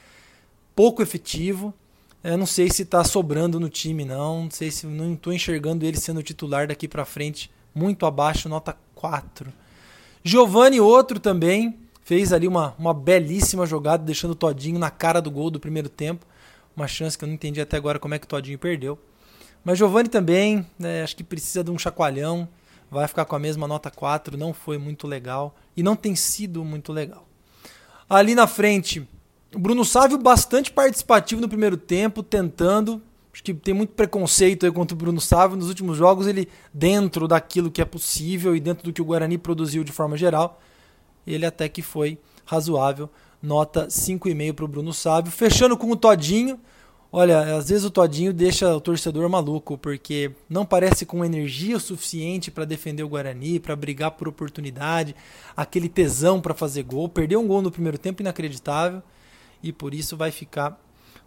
pouco 0.75 1.03
efetivo. 1.03 1.73
Eu 2.23 2.37
não 2.37 2.45
sei 2.45 2.69
se 2.71 2.83
está 2.83 3.03
sobrando 3.03 3.59
no 3.59 3.71
time, 3.71 4.05
não. 4.05 4.45
Não 4.45 4.51
sei 4.51 4.71
se 4.71 4.87
não 4.87 5.15
estou 5.15 5.33
enxergando 5.33 5.87
ele 5.87 5.97
sendo 5.99 6.23
titular 6.23 6.69
daqui 6.69 6.87
para 6.87 7.05
frente 7.05 7.51
muito 7.75 8.05
abaixo, 8.05 8.49
nota 8.49 8.77
4. 8.95 9.53
Giovanni, 10.23 10.81
outro 10.81 11.19
também, 11.19 11.79
fez 12.03 12.33
ali 12.33 12.47
uma, 12.47 12.75
uma 12.79 12.93
belíssima 12.93 13.65
jogada, 13.65 14.05
deixando 14.05 14.33
o 14.33 14.35
Todinho 14.35 14.79
na 14.79 14.91
cara 14.91 15.21
do 15.21 15.31
gol 15.31 15.51
do 15.51 15.59
primeiro 15.59 15.89
tempo. 15.89 16.27
Uma 16.77 16.87
chance 16.87 17.17
que 17.17 17.25
eu 17.25 17.27
não 17.27 17.35
entendi 17.35 17.61
até 17.61 17.77
agora 17.77 17.99
como 17.99 18.15
é 18.15 18.19
que 18.19 18.27
o 18.27 18.29
Todinho 18.29 18.59
perdeu. 18.59 18.99
Mas 19.65 19.79
Giovanni 19.79 20.09
também, 20.09 20.67
né, 20.79 21.03
acho 21.03 21.17
que 21.17 21.25
precisa 21.25 21.65
de 21.65 21.71
um 21.71 21.79
chacoalhão. 21.79 22.49
Vai 22.91 23.07
ficar 23.07 23.25
com 23.25 23.37
a 23.37 23.39
mesma 23.39 23.69
nota 23.69 23.91
4, 23.91 24.37
não 24.37 24.53
foi 24.53 24.77
muito 24.77 25.07
legal 25.07 25.55
e 25.77 25.83
não 25.83 25.95
tem 25.95 26.17
sido 26.17 26.65
muito 26.65 26.93
legal. 26.93 27.27
Ali 28.09 28.35
na 28.35 28.47
frente, 28.47 29.07
o 29.55 29.59
Bruno 29.59 29.85
Sávio 29.85 30.19
bastante 30.19 30.73
participativo 30.73 31.41
no 31.41 31.49
primeiro 31.49 31.77
tempo, 31.77 32.23
tentando. 32.23 33.01
Acho 33.33 33.45
que 33.45 33.55
tem 33.55 33.73
muito 33.73 33.93
preconceito 33.93 34.67
aí 34.67 34.73
contra 34.73 34.95
o 34.95 34.99
Bruno 34.99 35.21
Sávio. 35.21 35.57
Nos 35.57 35.69
últimos 35.69 35.97
jogos, 35.97 36.27
ele, 36.27 36.49
dentro 36.75 37.29
daquilo 37.29 37.71
que 37.71 37.81
é 37.81 37.85
possível 37.85 38.57
e 38.57 38.61
dentro 38.61 38.85
do 38.85 38.93
que 38.93 39.01
o 39.01 39.05
Guarani 39.05 39.39
produziu 39.39 39.85
de 39.85 39.93
forma 39.93 40.17
geral, 40.17 40.61
ele 41.25 41.47
até 41.47 41.69
que 41.69 41.83
foi 41.83 42.19
razoável. 42.45 43.09
Nota 43.41 43.87
5,5 43.87 44.53
para 44.53 44.65
o 44.65 44.69
Bruno 44.69 44.93
Sávio. 44.93 45.31
Fechando 45.31 45.77
com 45.77 45.91
o 45.91 45.97
Todinho. 45.97 46.59
Olha, 47.13 47.57
às 47.57 47.69
vezes 47.69 47.85
o 47.85 47.91
Todinho 47.91 48.33
deixa 48.33 48.73
o 48.73 48.81
torcedor 48.81 49.29
maluco, 49.29 49.77
porque 49.77 50.31
não 50.49 50.65
parece 50.65 51.05
com 51.05 51.25
energia 51.25 51.79
suficiente 51.81 52.53
para 52.53 52.65
defender 52.65 53.03
o 53.03 53.09
Guarani, 53.09 53.59
para 53.59 53.75
brigar 53.75 54.13
por 54.13 54.29
oportunidade, 54.29 55.17
aquele 55.57 55.89
tesão 55.89 56.41
para 56.41 56.55
fazer 56.55 56.85
gol. 56.85 57.09
Perdeu 57.09 57.41
um 57.41 57.49
gol 57.49 57.63
no 57.63 57.71
primeiro 57.71 57.99
tempo 57.99 58.23
inacreditável 58.23 59.03
e 59.61 59.73
por 59.73 59.93
isso 59.93 60.17
vai 60.17 60.31
ficar 60.31 60.81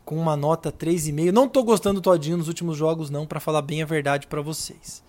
com 0.06 0.18
uma 0.18 0.38
nota 0.38 0.72
3,5. 0.72 1.32
Não 1.32 1.46
estou 1.46 1.64
gostando 1.66 2.00
do 2.00 2.04
Todinho 2.04 2.38
nos 2.38 2.48
últimos 2.48 2.78
jogos 2.78 3.10
não, 3.10 3.26
para 3.26 3.42
falar 3.42 3.62
bem 3.62 3.82
a 3.84 3.86
verdade 3.86 4.28
para 4.28 4.42
vocês. 4.42 5.04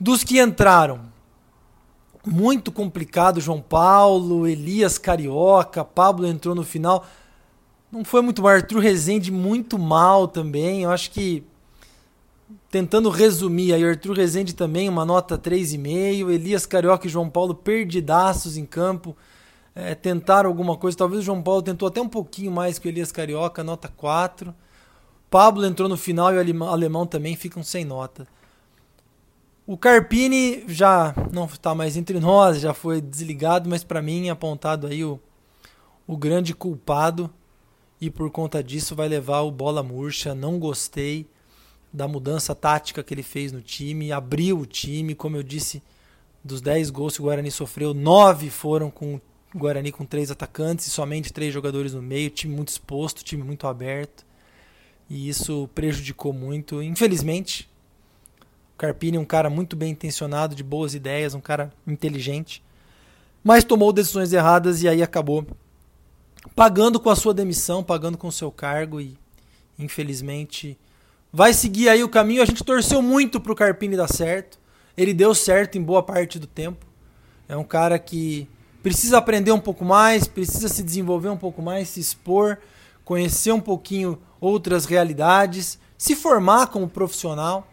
Dos 0.00 0.24
que 0.24 0.40
entraram, 0.40 1.00
muito 2.26 2.72
complicado, 2.72 3.40
João 3.40 3.60
Paulo, 3.60 4.48
Elias 4.48 4.98
Carioca, 4.98 5.84
Pablo 5.84 6.26
entrou 6.26 6.56
no 6.56 6.64
final 6.64 7.06
não 7.90 8.04
foi 8.04 8.22
muito 8.22 8.42
mal. 8.42 8.52
Arthur 8.52 8.80
Rezende 8.80 9.30
muito 9.30 9.78
mal 9.78 10.28
também. 10.28 10.82
Eu 10.82 10.90
acho 10.90 11.10
que 11.10 11.44
tentando 12.70 13.08
resumir 13.10 13.72
aí, 13.72 13.84
Arthur 13.84 14.16
Rezende 14.16 14.54
também, 14.54 14.88
uma 14.88 15.04
nota 15.04 15.38
3,5. 15.38 16.30
Elias 16.30 16.66
Carioca 16.66 17.06
e 17.06 17.10
João 17.10 17.30
Paulo 17.30 17.54
perdidaços 17.54 18.56
em 18.56 18.64
campo. 18.64 19.16
É, 19.74 19.94
tentaram 19.94 20.48
alguma 20.48 20.76
coisa. 20.76 20.96
Talvez 20.96 21.22
o 21.22 21.24
João 21.24 21.42
Paulo 21.42 21.62
tentou 21.62 21.88
até 21.88 22.00
um 22.00 22.08
pouquinho 22.08 22.50
mais 22.50 22.78
que 22.78 22.88
o 22.88 22.90
Elias 22.90 23.12
Carioca, 23.12 23.62
nota 23.62 23.88
4. 23.88 24.54
Pablo 25.30 25.66
entrou 25.66 25.88
no 25.88 25.96
final 25.96 26.32
e 26.32 26.36
o 26.36 26.64
alemão 26.64 27.06
também 27.06 27.36
ficam 27.36 27.62
sem 27.62 27.84
nota. 27.84 28.26
O 29.66 29.76
Carpini 29.76 30.64
já 30.68 31.12
não 31.32 31.46
está 31.46 31.74
mais 31.74 31.96
entre 31.96 32.20
nós, 32.20 32.60
já 32.60 32.72
foi 32.72 33.00
desligado, 33.00 33.68
mas 33.68 33.82
para 33.82 34.00
mim 34.00 34.28
apontado 34.28 34.86
aí 34.86 35.04
o, 35.04 35.18
o 36.06 36.16
grande 36.16 36.54
culpado 36.54 37.28
e 38.00 38.10
por 38.10 38.30
conta 38.30 38.62
disso 38.62 38.94
vai 38.94 39.08
levar 39.08 39.40
o 39.40 39.50
bola 39.50 39.82
murcha. 39.82 40.34
Não 40.34 40.58
gostei 40.58 41.26
da 41.92 42.06
mudança 42.06 42.54
tática 42.54 43.02
que 43.02 43.14
ele 43.14 43.22
fez 43.22 43.52
no 43.52 43.60
time, 43.60 44.12
abriu 44.12 44.58
o 44.58 44.66
time, 44.66 45.14
como 45.14 45.36
eu 45.36 45.42
disse, 45.42 45.82
dos 46.44 46.60
10 46.60 46.90
gols 46.90 47.14
que 47.14 47.22
o 47.22 47.24
Guarani 47.24 47.50
sofreu, 47.50 47.94
9 47.94 48.50
foram 48.50 48.90
com 48.90 49.20
o 49.54 49.58
Guarani 49.58 49.90
com 49.90 50.04
três 50.04 50.30
atacantes 50.30 50.86
e 50.86 50.90
somente 50.90 51.32
três 51.32 51.52
jogadores 51.52 51.94
no 51.94 52.02
meio, 52.02 52.28
time 52.28 52.54
muito 52.54 52.68
exposto, 52.68 53.24
time 53.24 53.42
muito 53.42 53.66
aberto. 53.66 54.26
E 55.08 55.28
isso 55.28 55.68
prejudicou 55.74 56.32
muito, 56.32 56.82
infelizmente. 56.82 57.68
O 58.74 58.78
Carpini 58.78 59.16
é 59.16 59.20
um 59.20 59.24
cara 59.24 59.48
muito 59.48 59.74
bem 59.74 59.92
intencionado, 59.92 60.54
de 60.54 60.62
boas 60.62 60.94
ideias, 60.94 61.34
um 61.34 61.40
cara 61.40 61.72
inteligente, 61.86 62.62
mas 63.42 63.64
tomou 63.64 63.92
decisões 63.92 64.32
erradas 64.32 64.82
e 64.82 64.88
aí 64.88 65.02
acabou 65.02 65.46
pagando 66.54 67.00
com 67.00 67.10
a 67.10 67.16
sua 67.16 67.34
demissão, 67.34 67.82
pagando 67.82 68.16
com 68.16 68.28
o 68.28 68.32
seu 68.32 68.50
cargo 68.50 69.00
e 69.00 69.18
infelizmente 69.78 70.78
vai 71.32 71.52
seguir 71.52 71.88
aí 71.88 72.02
o 72.02 72.08
caminho. 72.08 72.42
A 72.42 72.46
gente 72.46 72.64
torceu 72.64 73.02
muito 73.02 73.40
para 73.40 73.52
o 73.52 73.56
Carpini 73.56 73.96
dar 73.96 74.08
certo. 74.08 74.58
Ele 74.96 75.12
deu 75.12 75.34
certo 75.34 75.76
em 75.76 75.82
boa 75.82 76.02
parte 76.02 76.38
do 76.38 76.46
tempo. 76.46 76.86
É 77.48 77.56
um 77.56 77.64
cara 77.64 77.98
que 77.98 78.48
precisa 78.82 79.18
aprender 79.18 79.52
um 79.52 79.60
pouco 79.60 79.84
mais, 79.84 80.26
precisa 80.26 80.68
se 80.68 80.82
desenvolver 80.82 81.28
um 81.28 81.36
pouco 81.36 81.60
mais, 81.60 81.88
se 81.88 82.00
expor, 82.00 82.58
conhecer 83.04 83.52
um 83.52 83.60
pouquinho 83.60 84.18
outras 84.40 84.86
realidades, 84.86 85.78
se 85.98 86.16
formar 86.16 86.68
como 86.68 86.88
profissional 86.88 87.68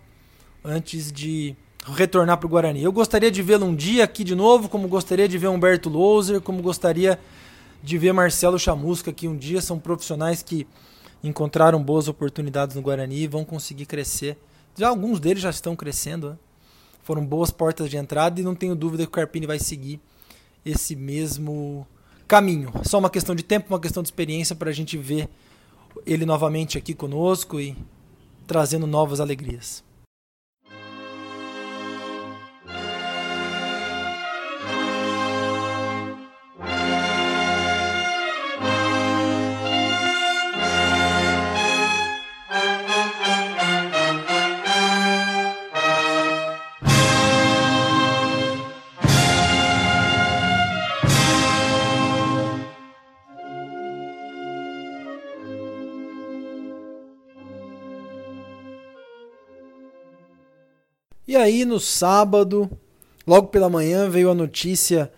antes 0.64 1.12
de 1.12 1.56
retornar 1.86 2.38
para 2.38 2.48
o 2.48 2.50
Guarani. 2.50 2.84
Eu 2.84 2.92
gostaria 2.92 3.30
de 3.30 3.42
vê-lo 3.42 3.66
um 3.66 3.76
dia 3.76 4.04
aqui 4.04 4.24
de 4.24 4.36
novo, 4.36 4.70
como 4.70 4.88
gostaria 4.88 5.28
de 5.28 5.38
ver 5.38 5.48
Humberto 5.48 5.90
Louser, 5.90 6.42
como 6.42 6.62
gostaria 6.62 7.20
de 7.84 7.98
ver 7.98 8.14
Marcelo 8.14 8.58
Chamusca, 8.58 9.12
que 9.12 9.28
um 9.28 9.36
dia 9.36 9.62
são 9.62 9.78
profissionais 9.78 10.42
que 10.42 10.66
encontraram 11.22 11.84
boas 11.84 12.08
oportunidades 12.08 12.78
no 12.78 12.82
Guarani 12.82 13.24
e 13.24 13.28
vão 13.28 13.44
conseguir 13.44 13.86
crescer. 13.86 14.38
Já 14.76 14.88
alguns 14.88 15.20
deles 15.20 15.44
já 15.44 15.50
estão 15.50 15.76
crescendo, 15.76 16.30
né? 16.32 16.38
foram 17.04 17.26
boas 17.26 17.52
portas 17.52 17.90
de 17.90 17.98
entrada 17.98 18.40
e 18.40 18.44
não 18.44 18.56
tenho 18.56 18.74
dúvida 18.74 19.04
que 19.04 19.10
o 19.10 19.12
Carpini 19.12 19.46
vai 19.46 19.60
seguir 19.60 20.00
esse 20.66 20.96
mesmo 20.96 21.86
caminho. 22.26 22.72
Só 22.84 22.98
uma 23.00 23.10
questão 23.10 23.36
de 23.36 23.44
tempo, 23.44 23.74
uma 23.74 23.80
questão 23.80 24.02
de 24.02 24.08
experiência 24.08 24.56
para 24.56 24.70
a 24.70 24.74
gente 24.74 24.98
ver 24.98 25.28
ele 26.06 26.26
novamente 26.26 26.78
aqui 26.78 26.94
conosco 26.94 27.60
e 27.60 27.76
trazendo 28.48 28.88
novas 28.88 29.20
alegrias. 29.20 29.84
E 61.34 61.36
aí, 61.36 61.66
no 61.66 61.80
sábado, 61.80 62.70
logo 63.26 63.48
pela 63.48 63.68
manhã, 63.68 64.08
veio 64.08 64.30
a 64.30 64.36
notícia 64.36 65.12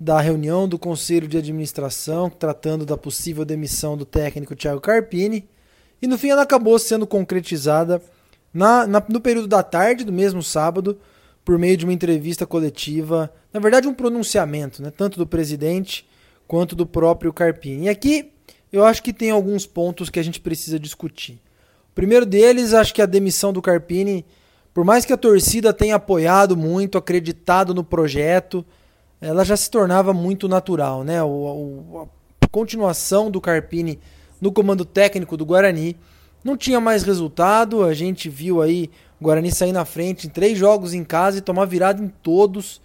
da 0.00 0.20
reunião 0.20 0.68
do 0.68 0.76
Conselho 0.76 1.28
de 1.28 1.38
Administração 1.38 2.28
tratando 2.28 2.84
da 2.84 2.96
possível 2.96 3.44
demissão 3.44 3.96
do 3.96 4.04
técnico 4.04 4.56
Thiago 4.56 4.80
Carpini. 4.80 5.48
E 6.02 6.08
no 6.08 6.18
fim 6.18 6.30
ela 6.30 6.42
acabou 6.42 6.76
sendo 6.76 7.06
concretizada 7.06 8.02
na, 8.52 8.84
na, 8.84 9.00
no 9.08 9.20
período 9.20 9.46
da 9.46 9.62
tarde 9.62 10.02
do 10.02 10.12
mesmo 10.12 10.42
sábado, 10.42 10.98
por 11.44 11.56
meio 11.56 11.76
de 11.76 11.84
uma 11.84 11.92
entrevista 11.92 12.44
coletiva, 12.44 13.32
na 13.52 13.60
verdade 13.60 13.86
um 13.86 13.94
pronunciamento, 13.94 14.82
né, 14.82 14.90
tanto 14.90 15.18
do 15.18 15.26
presidente 15.26 16.04
quanto 16.48 16.74
do 16.74 16.84
próprio 16.84 17.32
Carpini. 17.32 17.84
E 17.84 17.88
aqui 17.88 18.32
eu 18.72 18.84
acho 18.84 19.04
que 19.04 19.12
tem 19.12 19.30
alguns 19.30 19.66
pontos 19.66 20.10
que 20.10 20.18
a 20.18 20.24
gente 20.24 20.40
precisa 20.40 20.80
discutir. 20.80 21.40
O 21.92 21.94
primeiro 21.94 22.26
deles, 22.26 22.74
acho 22.74 22.92
que 22.92 23.00
a 23.00 23.06
demissão 23.06 23.52
do 23.52 23.62
Carpini 23.62 24.26
por 24.80 24.84
mais 24.86 25.04
que 25.04 25.12
a 25.12 25.16
torcida 25.18 25.74
tenha 25.74 25.96
apoiado 25.96 26.56
muito, 26.56 26.96
acreditado 26.96 27.74
no 27.74 27.84
projeto, 27.84 28.64
ela 29.20 29.44
já 29.44 29.54
se 29.54 29.70
tornava 29.70 30.14
muito 30.14 30.48
natural, 30.48 31.04
né? 31.04 31.22
O, 31.22 32.08
a 32.42 32.46
continuação 32.46 33.30
do 33.30 33.42
Carpini 33.42 33.98
no 34.40 34.50
comando 34.50 34.82
técnico 34.86 35.36
do 35.36 35.44
Guarani 35.44 35.98
não 36.42 36.56
tinha 36.56 36.80
mais 36.80 37.02
resultado. 37.02 37.84
A 37.84 37.92
gente 37.92 38.30
viu 38.30 38.62
aí 38.62 38.90
o 39.20 39.24
Guarani 39.24 39.52
sair 39.52 39.72
na 39.72 39.84
frente 39.84 40.26
em 40.26 40.30
três 40.30 40.56
jogos 40.56 40.94
em 40.94 41.04
casa 41.04 41.36
e 41.36 41.42
tomar 41.42 41.66
virada 41.66 42.02
em 42.02 42.08
todos. 42.08 42.80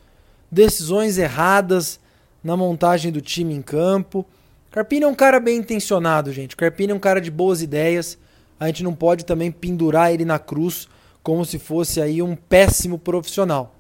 Decisões 0.52 1.18
erradas 1.18 1.98
na 2.44 2.58
montagem 2.58 3.10
do 3.10 3.22
time 3.22 3.54
em 3.54 3.62
campo. 3.62 4.26
Carpini 4.70 5.06
é 5.06 5.08
um 5.08 5.16
cara 5.16 5.40
bem 5.40 5.60
intencionado, 5.60 6.34
gente. 6.34 6.58
Carpini 6.58 6.92
é 6.92 6.96
um 6.96 7.00
cara 7.00 7.22
de 7.22 7.32
boas 7.32 7.62
ideias. 7.62 8.18
A 8.60 8.68
gente 8.68 8.84
não 8.84 8.94
pode 8.94 9.24
também 9.24 9.50
pendurar 9.50 10.14
ele 10.14 10.26
na 10.26 10.38
cruz 10.38 10.90
como 11.26 11.44
se 11.44 11.58
fosse 11.58 12.00
aí 12.00 12.22
um 12.22 12.36
péssimo 12.36 13.00
profissional. 13.00 13.74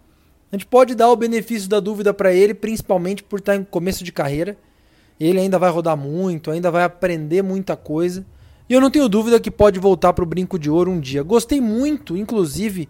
A 0.52 0.56
gente 0.56 0.66
pode 0.66 0.96
dar 0.96 1.12
o 1.12 1.16
benefício 1.16 1.70
da 1.70 1.80
dúvida 1.80 2.12
para 2.12 2.34
ele, 2.34 2.56
principalmente 2.56 3.22
por 3.22 3.38
estar 3.38 3.56
em 3.56 3.64
começo 3.64 4.04
de 4.04 4.12
carreira. 4.12 4.58
Ele 5.20 5.40
ainda 5.40 5.60
vai 5.60 5.70
rodar 5.70 5.96
muito, 5.96 6.50
ainda 6.50 6.72
vai 6.72 6.84
aprender 6.84 7.44
muita 7.44 7.78
coisa. 7.78 8.26
E 8.68 8.74
eu 8.74 8.82
não 8.82 8.90
tenho 8.90 9.08
dúvida 9.08 9.40
que 9.40 9.52
pode 9.52 9.80
voltar 9.80 10.12
para 10.12 10.24
o 10.24 10.26
Brinco 10.28 10.58
de 10.58 10.72
Ouro 10.72 10.90
um 10.90 11.00
dia. 11.00 11.22
Gostei 11.22 11.62
muito, 11.62 12.18
inclusive, 12.18 12.90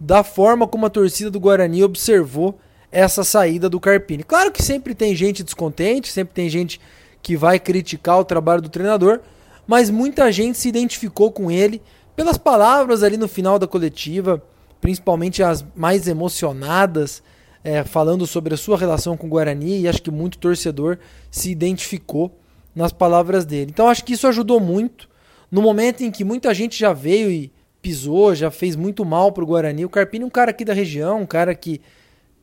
da 0.00 0.24
forma 0.24 0.66
como 0.66 0.86
a 0.86 0.90
torcida 0.90 1.30
do 1.30 1.38
Guarani 1.38 1.84
observou 1.84 2.58
essa 2.90 3.22
saída 3.22 3.68
do 3.70 3.78
Carpini. 3.78 4.24
Claro 4.24 4.50
que 4.50 4.64
sempre 4.64 4.96
tem 4.96 5.14
gente 5.14 5.44
descontente, 5.44 6.10
sempre 6.10 6.34
tem 6.34 6.48
gente 6.48 6.80
que 7.22 7.36
vai 7.36 7.60
criticar 7.60 8.18
o 8.18 8.24
trabalho 8.24 8.62
do 8.62 8.68
treinador, 8.68 9.20
mas 9.64 9.90
muita 9.90 10.32
gente 10.32 10.58
se 10.58 10.68
identificou 10.68 11.30
com 11.30 11.52
ele 11.52 11.80
pelas 12.16 12.38
palavras 12.38 13.02
ali 13.02 13.18
no 13.18 13.28
final 13.28 13.58
da 13.58 13.66
coletiva, 13.66 14.42
principalmente 14.80 15.42
as 15.42 15.64
mais 15.76 16.08
emocionadas, 16.08 17.22
é, 17.62 17.84
falando 17.84 18.26
sobre 18.26 18.54
a 18.54 18.56
sua 18.56 18.78
relação 18.78 19.16
com 19.16 19.26
o 19.26 19.30
Guarani, 19.30 19.80
e 19.80 19.88
acho 19.88 20.02
que 20.02 20.10
muito 20.10 20.38
torcedor 20.38 20.98
se 21.30 21.50
identificou 21.50 22.40
nas 22.74 22.92
palavras 22.92 23.44
dele. 23.44 23.70
Então 23.70 23.88
acho 23.88 24.04
que 24.04 24.14
isso 24.14 24.26
ajudou 24.26 24.58
muito 24.58 25.08
no 25.50 25.60
momento 25.60 26.02
em 26.02 26.10
que 26.10 26.24
muita 26.24 26.54
gente 26.54 26.78
já 26.78 26.92
veio 26.92 27.30
e 27.30 27.52
pisou, 27.82 28.34
já 28.34 28.50
fez 28.50 28.74
muito 28.74 29.04
mal 29.04 29.30
pro 29.30 29.46
Guarani. 29.46 29.84
O 29.84 29.90
Carpini 29.90 30.24
é 30.24 30.26
um 30.26 30.30
cara 30.30 30.50
aqui 30.50 30.64
da 30.64 30.72
região, 30.72 31.20
um 31.20 31.26
cara 31.26 31.54
que 31.54 31.80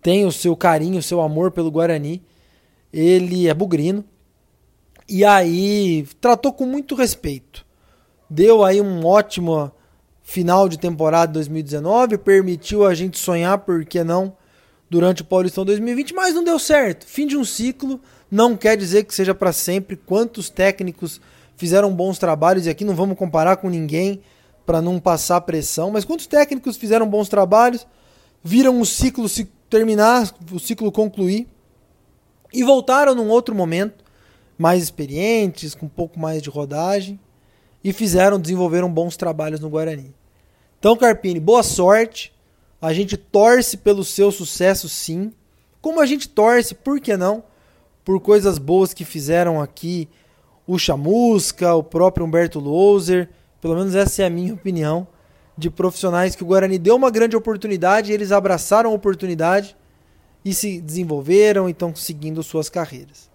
tem 0.02 0.26
o 0.26 0.32
seu 0.32 0.56
carinho, 0.56 1.00
o 1.00 1.04
seu 1.04 1.22
amor 1.22 1.52
pelo 1.52 1.72
Guarani. 1.72 2.22
Ele 2.92 3.48
é 3.48 3.54
bugrino. 3.54 4.06
E 5.08 5.26
aí 5.26 6.08
tratou 6.22 6.54
com 6.54 6.66
muito 6.66 6.96
respeito. 6.96 7.63
Deu 8.36 8.64
aí 8.64 8.82
um 8.82 9.06
ótimo 9.06 9.72
final 10.24 10.68
de 10.68 10.80
temporada 10.80 11.34
2019, 11.34 12.18
permitiu 12.18 12.84
a 12.84 12.96
gente 12.96 13.20
sonhar, 13.20 13.60
por 13.60 13.86
que 13.86 14.04
não, 14.04 14.36
durante 14.90 15.22
o 15.22 15.26
Paulistão 15.26 15.64
2020, 15.64 16.16
mas 16.16 16.34
não 16.34 16.44
deu 16.44 16.58
certo. 16.58 17.06
Fim 17.06 17.28
de 17.28 17.38
um 17.38 17.46
ciclo 17.46 18.02
não 18.32 18.58
quer 18.58 18.76
dizer 18.76 19.04
que 19.04 19.14
seja 19.14 19.36
para 19.36 19.54
sempre. 19.54 19.96
Quantos 19.96 20.50
técnicos 20.50 21.22
fizeram 21.56 21.94
bons 21.94 22.18
trabalhos 22.18 22.66
e 22.66 22.72
aqui 22.72 22.84
não 22.84 22.96
vamos 22.96 23.16
comparar 23.20 23.58
com 23.58 23.70
ninguém 23.70 24.20
para 24.66 24.82
não 24.82 25.00
passar 25.00 25.40
pressão, 25.42 25.92
mas 25.92 26.04
quantos 26.04 26.26
técnicos 26.26 26.76
fizeram 26.76 27.08
bons 27.08 27.30
trabalhos, 27.30 27.86
viram 28.44 28.82
o 28.82 28.86
ciclo 28.86 29.30
se 29.30 29.46
terminar, 29.70 30.34
o 30.52 30.58
ciclo 30.58 30.92
concluir 30.92 31.48
e 32.52 32.64
voltaram 32.64 33.14
num 33.14 33.30
outro 33.30 33.54
momento, 33.54 34.04
mais 34.58 34.82
experientes, 34.82 35.76
com 35.76 35.86
um 35.86 35.90
pouco 35.90 36.20
mais 36.20 36.42
de 36.42 36.50
rodagem 36.50 37.20
e 37.84 37.92
fizeram, 37.92 38.40
desenvolveram 38.40 38.92
bons 38.92 39.18
trabalhos 39.18 39.60
no 39.60 39.70
Guarani. 39.70 40.14
Então, 40.80 40.96
Carpini, 40.96 41.40
boa 41.40 41.64
sorte. 41.64 42.34
A 42.82 42.94
gente 42.94 43.16
torce 43.18 43.78
pelo 43.78 44.04
seu 44.04 44.32
sucesso, 44.32 44.90
sim. 44.90 45.34
Como 45.82 46.02
a 46.02 46.06
gente 46.06 46.28
torce, 46.28 46.76
por 46.76 47.00
que 47.00 47.16
não? 47.16 47.44
por 48.04 48.20
coisas 48.20 48.58
boas 48.58 48.94
que 48.94 49.06
fizeram 49.06 49.62
aqui 49.62 50.08
o 50.68 50.78
Chamusca, 50.78 51.74
o 51.74 51.84
próprio 51.84 52.26
Humberto 52.26 52.60
Louser, 52.60 53.30
pelo 53.62 53.76
menos 53.76 53.96
essa 53.96 54.24
é 54.24 54.26
a 54.26 54.30
minha 54.30 54.54
opinião, 54.54 55.08
de 55.58 55.70
profissionais 55.70 56.36
que 56.36 56.44
o 56.44 56.46
Guarani 56.46 56.80
deu 56.80 56.96
uma 56.96 57.12
grande 57.12 57.36
oportunidade, 57.36 58.12
eles 58.12 58.32
abraçaram 58.32 58.92
a 58.92 58.94
oportunidade 58.94 59.76
e 60.44 60.54
se 60.54 60.82
desenvolveram 60.82 61.68
e 61.68 61.72
estão 61.72 61.96
seguindo 61.96 62.44
suas 62.44 62.70
carreiras. 62.70 63.30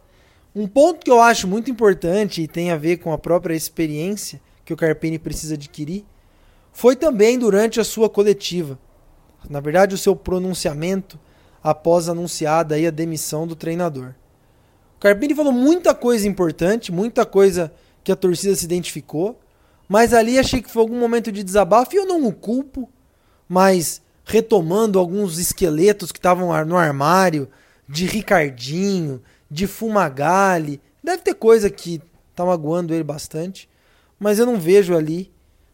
Um 0.55 0.67
ponto 0.67 1.05
que 1.05 1.11
eu 1.11 1.21
acho 1.21 1.47
muito 1.47 1.71
importante 1.71 2.43
e 2.43 2.49
tem 2.49 2.71
a 2.71 2.77
ver 2.77 2.99
com 2.99 3.13
a 3.13 3.19
própria 3.19 3.55
experiência 3.55 4.41
que 4.65 4.73
o 4.73 4.77
Carpini 4.77 5.19
precisa 5.19 5.55
adquirir 5.55 6.05
foi 6.73 6.97
também 6.97 7.39
durante 7.39 7.81
a 7.81 7.85
sua 7.85 8.09
coletiva. 8.09 8.79
Na 9.49 9.61
verdade, 9.61 9.95
o 9.95 9.99
seu 9.99 10.17
pronunciamento 10.17 11.19
após 11.63 12.09
anunciada 12.09 12.77
a 12.77 12.91
demissão 12.91 13.47
do 13.47 13.55
treinador. 13.57 14.15
O 14.97 15.01
Carpini 15.01 15.35
falou 15.35 15.53
muita 15.53 15.95
coisa 15.95 16.27
importante, 16.27 16.91
muita 16.91 17.25
coisa 17.25 17.73
que 18.03 18.11
a 18.11 18.17
torcida 18.17 18.55
se 18.55 18.65
identificou, 18.65 19.39
mas 19.89 20.13
ali 20.13 20.39
achei 20.39 20.61
que 20.61 20.71
foi 20.71 20.83
algum 20.83 20.99
momento 20.99 21.31
de 21.31 21.43
desabafo 21.43 21.95
e 21.95 21.99
eu 21.99 22.07
não 22.07 22.27
o 22.27 22.33
culpo, 22.33 22.89
mas 23.49 24.03
retomando 24.25 24.99
alguns 24.99 25.39
esqueletos 25.39 26.13
que 26.13 26.19
estavam 26.19 26.49
no 26.65 26.77
armário, 26.77 27.49
de 27.89 28.05
Ricardinho, 28.05 29.23
de 29.51 29.67
Fumagalli, 29.67 30.81
deve 31.03 31.23
ter 31.23 31.35
coisa 31.35 31.71
que 31.71 32.01
tá 32.35 32.45
magoando 32.45 32.95
ele 32.95 33.05
bastante, 33.05 33.69
mas 34.19 34.39
eu 34.39 34.47
não 34.47 34.59
vejo 34.59 34.97
ali 34.97 35.33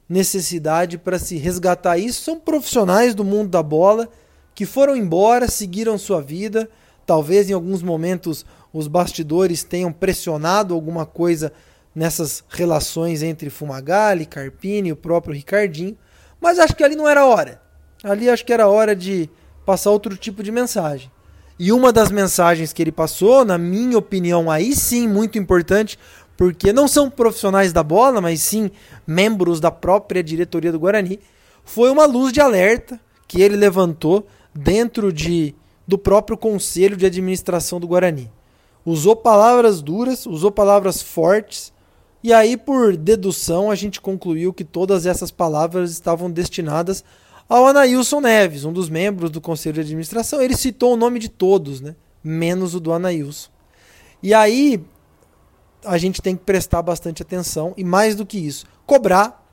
necessidade 0.08 0.98
para 0.98 1.18
se 1.18 1.36
resgatar 1.36 1.98
isso. 1.98 2.22
São 2.22 2.38
profissionais 2.38 3.14
do 3.14 3.24
mundo 3.24 3.50
da 3.50 3.62
bola 3.62 4.08
que 4.54 4.64
foram 4.64 4.96
embora, 4.96 5.48
seguiram 5.48 5.98
sua 5.98 6.20
vida, 6.20 6.68
talvez 7.04 7.50
em 7.50 7.52
alguns 7.52 7.82
momentos 7.82 8.46
os 8.72 8.86
bastidores 8.86 9.64
tenham 9.64 9.92
pressionado 9.92 10.74
alguma 10.74 11.04
coisa 11.04 11.52
nessas 11.94 12.42
relações 12.48 13.22
entre 13.22 13.50
Fumagalli, 13.50 14.26
Carpini 14.26 14.88
e 14.88 14.92
o 14.92 14.96
próprio 14.96 15.34
Ricardinho, 15.34 15.96
mas 16.40 16.58
acho 16.58 16.74
que 16.74 16.82
ali 16.82 16.96
não 16.96 17.08
era 17.08 17.24
hora. 17.24 17.60
Ali 18.02 18.28
acho 18.28 18.44
que 18.44 18.52
era 18.52 18.68
hora 18.68 18.94
de 18.94 19.30
passar 19.64 19.90
outro 19.90 20.16
tipo 20.16 20.42
de 20.42 20.50
mensagem. 20.50 21.10
E 21.58 21.72
uma 21.72 21.92
das 21.92 22.10
mensagens 22.10 22.72
que 22.72 22.82
ele 22.82 22.90
passou, 22.90 23.44
na 23.44 23.56
minha 23.56 23.96
opinião, 23.96 24.50
aí 24.50 24.74
sim 24.74 25.06
muito 25.06 25.38
importante, 25.38 25.98
porque 26.36 26.72
não 26.72 26.88
são 26.88 27.08
profissionais 27.08 27.72
da 27.72 27.82
bola, 27.82 28.20
mas 28.20 28.40
sim 28.40 28.70
membros 29.06 29.60
da 29.60 29.70
própria 29.70 30.22
diretoria 30.22 30.72
do 30.72 30.80
Guarani, 30.80 31.20
foi 31.64 31.90
uma 31.90 32.06
luz 32.06 32.32
de 32.32 32.40
alerta 32.40 33.00
que 33.28 33.40
ele 33.40 33.56
levantou 33.56 34.26
dentro 34.52 35.12
de, 35.12 35.54
do 35.86 35.96
próprio 35.96 36.36
conselho 36.36 36.96
de 36.96 37.06
administração 37.06 37.78
do 37.78 37.86
Guarani. 37.86 38.30
Usou 38.84 39.14
palavras 39.14 39.80
duras, 39.80 40.26
usou 40.26 40.50
palavras 40.50 41.00
fortes, 41.00 41.72
e 42.22 42.32
aí, 42.32 42.56
por 42.56 42.96
dedução, 42.96 43.70
a 43.70 43.74
gente 43.74 44.00
concluiu 44.00 44.50
que 44.50 44.64
todas 44.64 45.04
essas 45.04 45.30
palavras 45.30 45.90
estavam 45.90 46.30
destinadas 46.30 47.04
ao 47.48 47.66
Anailson 47.66 48.20
Neves, 48.20 48.64
um 48.64 48.72
dos 48.72 48.88
membros 48.88 49.30
do 49.30 49.40
conselho 49.40 49.74
de 49.74 49.80
administração. 49.80 50.40
Ele 50.40 50.56
citou 50.56 50.94
o 50.94 50.96
nome 50.96 51.18
de 51.18 51.28
todos, 51.28 51.80
né? 51.80 51.94
menos 52.22 52.74
o 52.74 52.80
do 52.80 52.92
Anailson. 52.92 53.50
E 54.22 54.32
aí, 54.32 54.82
a 55.84 55.98
gente 55.98 56.22
tem 56.22 56.34
que 56.34 56.44
prestar 56.44 56.80
bastante 56.80 57.22
atenção, 57.22 57.74
e 57.76 57.84
mais 57.84 58.14
do 58.14 58.24
que 58.24 58.38
isso, 58.38 58.64
cobrar 58.86 59.44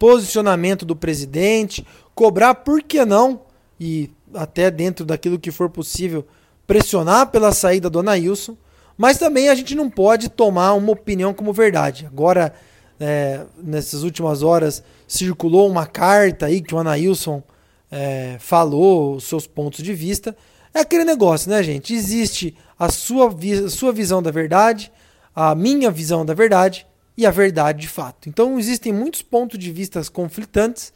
posicionamento 0.00 0.86
do 0.86 0.96
presidente, 0.96 1.86
cobrar, 2.14 2.54
por 2.54 2.82
que 2.82 3.04
não, 3.04 3.42
e 3.78 4.10
até 4.32 4.70
dentro 4.70 5.04
daquilo 5.04 5.38
que 5.38 5.50
for 5.50 5.68
possível, 5.68 6.26
pressionar 6.66 7.26
pela 7.26 7.52
saída 7.52 7.90
do 7.90 7.98
Anailson, 7.98 8.56
mas 8.96 9.18
também 9.18 9.50
a 9.50 9.54
gente 9.54 9.74
não 9.74 9.90
pode 9.90 10.30
tomar 10.30 10.72
uma 10.72 10.92
opinião 10.92 11.34
como 11.34 11.52
verdade. 11.52 12.06
Agora, 12.06 12.54
é, 13.00 13.40
nessas 13.56 14.02
últimas 14.02 14.42
horas, 14.42 14.82
circulou 15.08 15.68
uma 15.68 15.86
carta 15.86 16.46
aí 16.46 16.60
que 16.60 16.74
o 16.74 16.78
Anailson 16.78 17.42
é, 17.90 18.36
falou 18.38 19.16
os 19.16 19.24
seus 19.24 19.46
pontos 19.46 19.82
de 19.82 19.92
vista. 19.92 20.36
É 20.72 20.80
aquele 20.80 21.04
negócio, 21.04 21.50
né, 21.50 21.62
gente? 21.62 21.94
Existe 21.94 22.56
a 22.78 22.90
sua, 22.90 23.30
vi 23.30 23.68
sua 23.70 23.92
visão 23.92 24.22
da 24.22 24.30
verdade, 24.30 24.92
a 25.34 25.54
minha 25.54 25.90
visão 25.90 26.24
da 26.24 26.34
verdade 26.34 26.86
e 27.16 27.26
a 27.26 27.30
verdade 27.30 27.80
de 27.80 27.88
fato. 27.88 28.28
Então 28.28 28.58
existem 28.58 28.92
muitos 28.92 29.22
pontos 29.22 29.58
de 29.58 29.72
vista 29.72 30.00
conflitantes, 30.12 30.92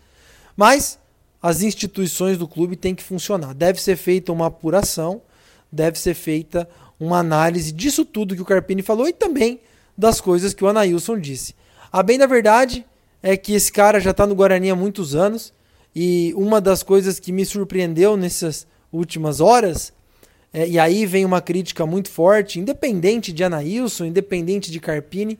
mas 0.56 0.98
as 1.42 1.62
instituições 1.62 2.38
do 2.38 2.46
clube 2.46 2.76
têm 2.76 2.94
que 2.94 3.02
funcionar. 3.02 3.54
Deve 3.54 3.80
ser 3.80 3.96
feita 3.96 4.30
uma 4.30 4.46
apuração 4.46 5.22
deve 5.74 5.98
ser 5.98 6.14
feita 6.14 6.68
uma 6.98 7.18
análise 7.18 7.72
disso 7.72 8.04
tudo 8.04 8.36
que 8.36 8.42
o 8.42 8.44
Carpini 8.44 8.80
falou 8.80 9.08
e 9.08 9.12
também 9.12 9.60
das 9.98 10.20
coisas 10.20 10.54
que 10.54 10.64
o 10.64 10.68
Anailson 10.68 11.18
disse. 11.18 11.54
A 11.94 12.02
bem 12.02 12.18
da 12.18 12.26
verdade 12.26 12.84
é 13.22 13.36
que 13.36 13.52
esse 13.52 13.70
cara 13.70 14.00
já 14.00 14.10
está 14.10 14.26
no 14.26 14.34
Guarani 14.34 14.68
há 14.68 14.74
muitos 14.74 15.14
anos 15.14 15.54
e 15.94 16.34
uma 16.36 16.60
das 16.60 16.82
coisas 16.82 17.20
que 17.20 17.30
me 17.30 17.46
surpreendeu 17.46 18.16
nessas 18.16 18.66
últimas 18.92 19.40
horas, 19.40 19.92
é, 20.52 20.66
e 20.66 20.76
aí 20.76 21.06
vem 21.06 21.24
uma 21.24 21.40
crítica 21.40 21.86
muito 21.86 22.10
forte, 22.10 22.58
independente 22.58 23.32
de 23.32 23.44
Anailson, 23.44 24.06
independente 24.06 24.72
de 24.72 24.80
Carpini, 24.80 25.38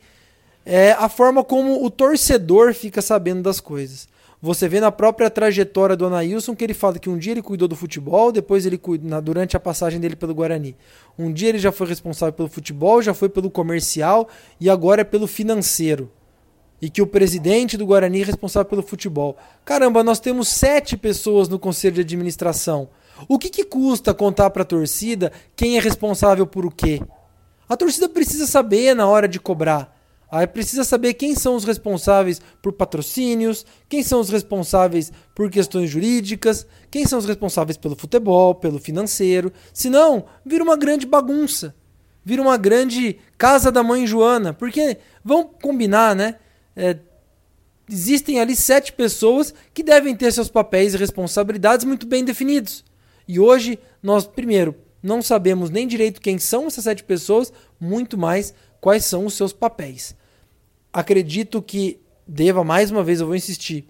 é 0.64 0.92
a 0.92 1.08
forma 1.08 1.42
como 1.42 1.84
o 1.84 1.90
torcedor 1.90 2.72
fica 2.72 3.02
sabendo 3.02 3.42
das 3.42 3.58
coisas. 3.58 4.06
Você 4.40 4.68
vê 4.68 4.78
na 4.78 4.92
própria 4.92 5.28
trajetória 5.30 5.96
do 5.96 6.06
Anailson 6.06 6.54
que 6.54 6.62
ele 6.62 6.72
fala 6.72 7.00
que 7.00 7.10
um 7.10 7.18
dia 7.18 7.32
ele 7.32 7.42
cuidou 7.42 7.66
do 7.66 7.74
futebol, 7.74 8.30
depois 8.30 8.64
ele 8.64 8.78
cuidou, 8.78 9.20
durante 9.20 9.56
a 9.56 9.60
passagem 9.60 9.98
dele 9.98 10.14
pelo 10.14 10.32
Guarani. 10.32 10.76
Um 11.18 11.32
dia 11.32 11.48
ele 11.48 11.58
já 11.58 11.72
foi 11.72 11.88
responsável 11.88 12.32
pelo 12.32 12.48
futebol, 12.48 13.02
já 13.02 13.12
foi 13.12 13.28
pelo 13.28 13.50
comercial 13.50 14.28
e 14.60 14.70
agora 14.70 15.00
é 15.00 15.04
pelo 15.04 15.26
financeiro. 15.26 16.08
E 16.80 16.90
que 16.90 17.00
o 17.00 17.06
presidente 17.06 17.76
do 17.76 17.86
Guarani 17.86 18.22
é 18.22 18.24
responsável 18.24 18.68
pelo 18.68 18.82
futebol. 18.82 19.36
Caramba, 19.64 20.02
nós 20.04 20.20
temos 20.20 20.48
sete 20.48 20.96
pessoas 20.96 21.48
no 21.48 21.58
conselho 21.58 21.94
de 21.94 22.00
administração. 22.02 22.88
O 23.28 23.38
que, 23.38 23.48
que 23.48 23.64
custa 23.64 24.12
contar 24.12 24.50
para 24.50 24.62
a 24.62 24.66
torcida 24.66 25.32
quem 25.56 25.76
é 25.76 25.80
responsável 25.80 26.46
por 26.46 26.66
o 26.66 26.70
quê? 26.70 27.00
A 27.68 27.76
torcida 27.76 28.08
precisa 28.08 28.46
saber 28.46 28.94
na 28.94 29.06
hora 29.06 29.26
de 29.26 29.40
cobrar. 29.40 29.94
Aí 30.30 30.46
precisa 30.48 30.82
saber 30.82 31.14
quem 31.14 31.36
são 31.36 31.54
os 31.54 31.64
responsáveis 31.64 32.40
por 32.60 32.72
patrocínios, 32.72 33.64
quem 33.88 34.02
são 34.02 34.18
os 34.20 34.30
responsáveis 34.30 35.12
por 35.32 35.48
questões 35.48 35.88
jurídicas, 35.88 36.66
quem 36.90 37.06
são 37.06 37.20
os 37.20 37.24
responsáveis 37.24 37.76
pelo 37.76 37.94
futebol, 37.94 38.54
pelo 38.54 38.80
financeiro. 38.80 39.52
Senão, 39.72 40.24
vira 40.44 40.64
uma 40.64 40.76
grande 40.76 41.06
bagunça. 41.06 41.72
Vira 42.24 42.42
uma 42.42 42.56
grande 42.56 43.18
casa 43.38 43.70
da 43.70 43.82
mãe 43.82 44.06
Joana. 44.06 44.52
Porque, 44.52 44.98
vamos 45.24 45.52
combinar, 45.62 46.16
né? 46.16 46.36
É, 46.76 46.98
existem 47.90 48.40
ali 48.40 48.56
sete 48.56 48.92
pessoas 48.92 49.54
que 49.72 49.82
devem 49.82 50.14
ter 50.14 50.32
seus 50.32 50.48
papéis 50.48 50.94
e 50.94 50.98
responsabilidades 50.98 51.84
muito 51.84 52.06
bem 52.06 52.24
definidos. 52.24 52.84
E 53.26 53.38
hoje, 53.40 53.78
nós, 54.02 54.26
primeiro, 54.26 54.74
não 55.02 55.22
sabemos 55.22 55.70
nem 55.70 55.86
direito 55.86 56.20
quem 56.20 56.38
são 56.38 56.66
essas 56.66 56.84
sete 56.84 57.04
pessoas, 57.04 57.52
muito 57.80 58.18
mais 58.18 58.54
quais 58.80 59.04
são 59.04 59.26
os 59.26 59.34
seus 59.34 59.52
papéis 59.52 60.14
acredito 60.94 61.60
que 61.60 62.00
deva, 62.26 62.62
mais 62.62 62.92
uma 62.92 63.02
vez 63.02 63.20
eu 63.20 63.26
vou 63.26 63.34
insistir, 63.34 63.84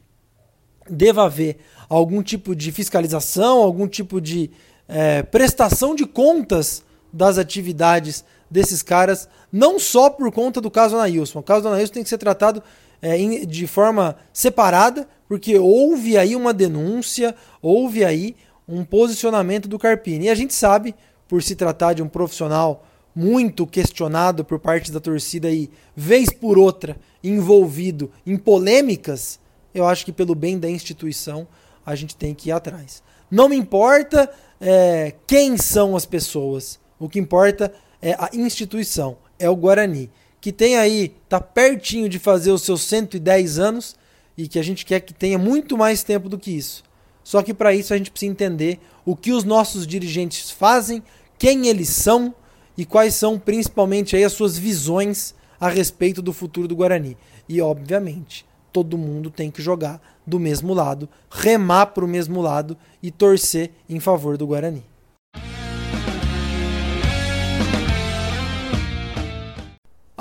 deva 0.88 1.26
haver 1.26 1.58
algum 1.86 2.22
tipo 2.22 2.56
de 2.56 2.72
fiscalização, 2.72 3.58
algum 3.58 3.86
tipo 3.86 4.20
de 4.20 4.50
é, 4.88 5.22
prestação 5.22 5.94
de 5.94 6.06
contas 6.06 6.82
das 7.12 7.36
atividades 7.36 8.24
desses 8.54 8.82
caras, 8.82 9.28
não 9.50 9.80
só 9.80 10.08
por 10.08 10.30
conta 10.30 10.60
do 10.60 10.70
caso 10.70 10.94
Anailson. 10.94 11.40
O 11.40 11.42
caso 11.42 11.66
Anailson 11.66 11.94
tem 11.94 12.02
que 12.04 12.08
ser 12.08 12.18
tratado 12.18 12.62
é, 13.02 13.16
de 13.44 13.66
forma 13.66 14.14
separada, 14.32 15.08
porque 15.28 15.58
houve 15.58 16.16
aí 16.16 16.36
uma 16.36 16.54
denúncia, 16.54 17.34
houve 17.60 18.04
aí 18.04 18.36
um 18.68 18.84
posicionamento 18.84 19.68
do 19.68 19.76
Carpini. 19.76 20.26
E 20.26 20.30
a 20.30 20.36
gente 20.36 20.54
sabe, 20.54 20.94
por 21.26 21.42
se 21.42 21.56
tratar 21.56 21.94
de 21.94 22.02
um 22.02 22.06
profissional 22.06 22.86
muito 23.12 23.66
questionado 23.66 24.44
por 24.44 24.60
parte 24.60 24.92
da 24.92 25.00
torcida 25.00 25.50
e 25.50 25.68
vez 25.96 26.30
por 26.30 26.56
outra 26.56 26.96
envolvido 27.24 28.08
em 28.24 28.36
polêmicas, 28.36 29.40
eu 29.74 29.84
acho 29.84 30.04
que 30.04 30.12
pelo 30.12 30.36
bem 30.36 30.60
da 30.60 30.70
instituição 30.70 31.48
a 31.84 31.96
gente 31.96 32.14
tem 32.14 32.32
que 32.32 32.50
ir 32.50 32.52
atrás. 32.52 33.02
Não 33.28 33.48
me 33.48 33.56
importa 33.56 34.30
é, 34.60 35.12
quem 35.26 35.56
são 35.56 35.96
as 35.96 36.06
pessoas, 36.06 36.78
o 37.00 37.08
que 37.08 37.18
importa 37.18 37.72
é 38.04 38.14
a 38.18 38.28
instituição, 38.34 39.16
é 39.38 39.48
o 39.48 39.56
Guarani, 39.56 40.10
que 40.38 40.52
tem 40.52 40.76
aí, 40.76 41.16
tá 41.26 41.40
pertinho 41.40 42.06
de 42.06 42.18
fazer 42.18 42.52
os 42.52 42.60
seus 42.60 42.82
110 42.82 43.58
anos 43.58 43.96
e 44.36 44.46
que 44.46 44.58
a 44.58 44.62
gente 44.62 44.84
quer 44.84 45.00
que 45.00 45.14
tenha 45.14 45.38
muito 45.38 45.78
mais 45.78 46.04
tempo 46.04 46.28
do 46.28 46.38
que 46.38 46.50
isso. 46.50 46.84
Só 47.24 47.42
que 47.42 47.54
para 47.54 47.74
isso 47.74 47.94
a 47.94 47.96
gente 47.96 48.10
precisa 48.10 48.30
entender 48.30 48.78
o 49.06 49.16
que 49.16 49.32
os 49.32 49.42
nossos 49.42 49.86
dirigentes 49.86 50.50
fazem, 50.50 51.02
quem 51.38 51.66
eles 51.66 51.88
são 51.88 52.34
e 52.76 52.84
quais 52.84 53.14
são 53.14 53.38
principalmente 53.38 54.14
aí 54.14 54.22
as 54.22 54.34
suas 54.34 54.58
visões 54.58 55.34
a 55.58 55.70
respeito 55.70 56.20
do 56.20 56.34
futuro 56.34 56.68
do 56.68 56.76
Guarani. 56.76 57.16
E 57.48 57.62
obviamente, 57.62 58.44
todo 58.70 58.98
mundo 58.98 59.30
tem 59.30 59.50
que 59.50 59.62
jogar 59.62 59.98
do 60.26 60.38
mesmo 60.38 60.74
lado, 60.74 61.08
remar 61.30 61.86
para 61.86 62.04
o 62.04 62.08
mesmo 62.08 62.42
lado 62.42 62.76
e 63.02 63.10
torcer 63.10 63.70
em 63.88 63.98
favor 63.98 64.36
do 64.36 64.46
Guarani. 64.46 64.84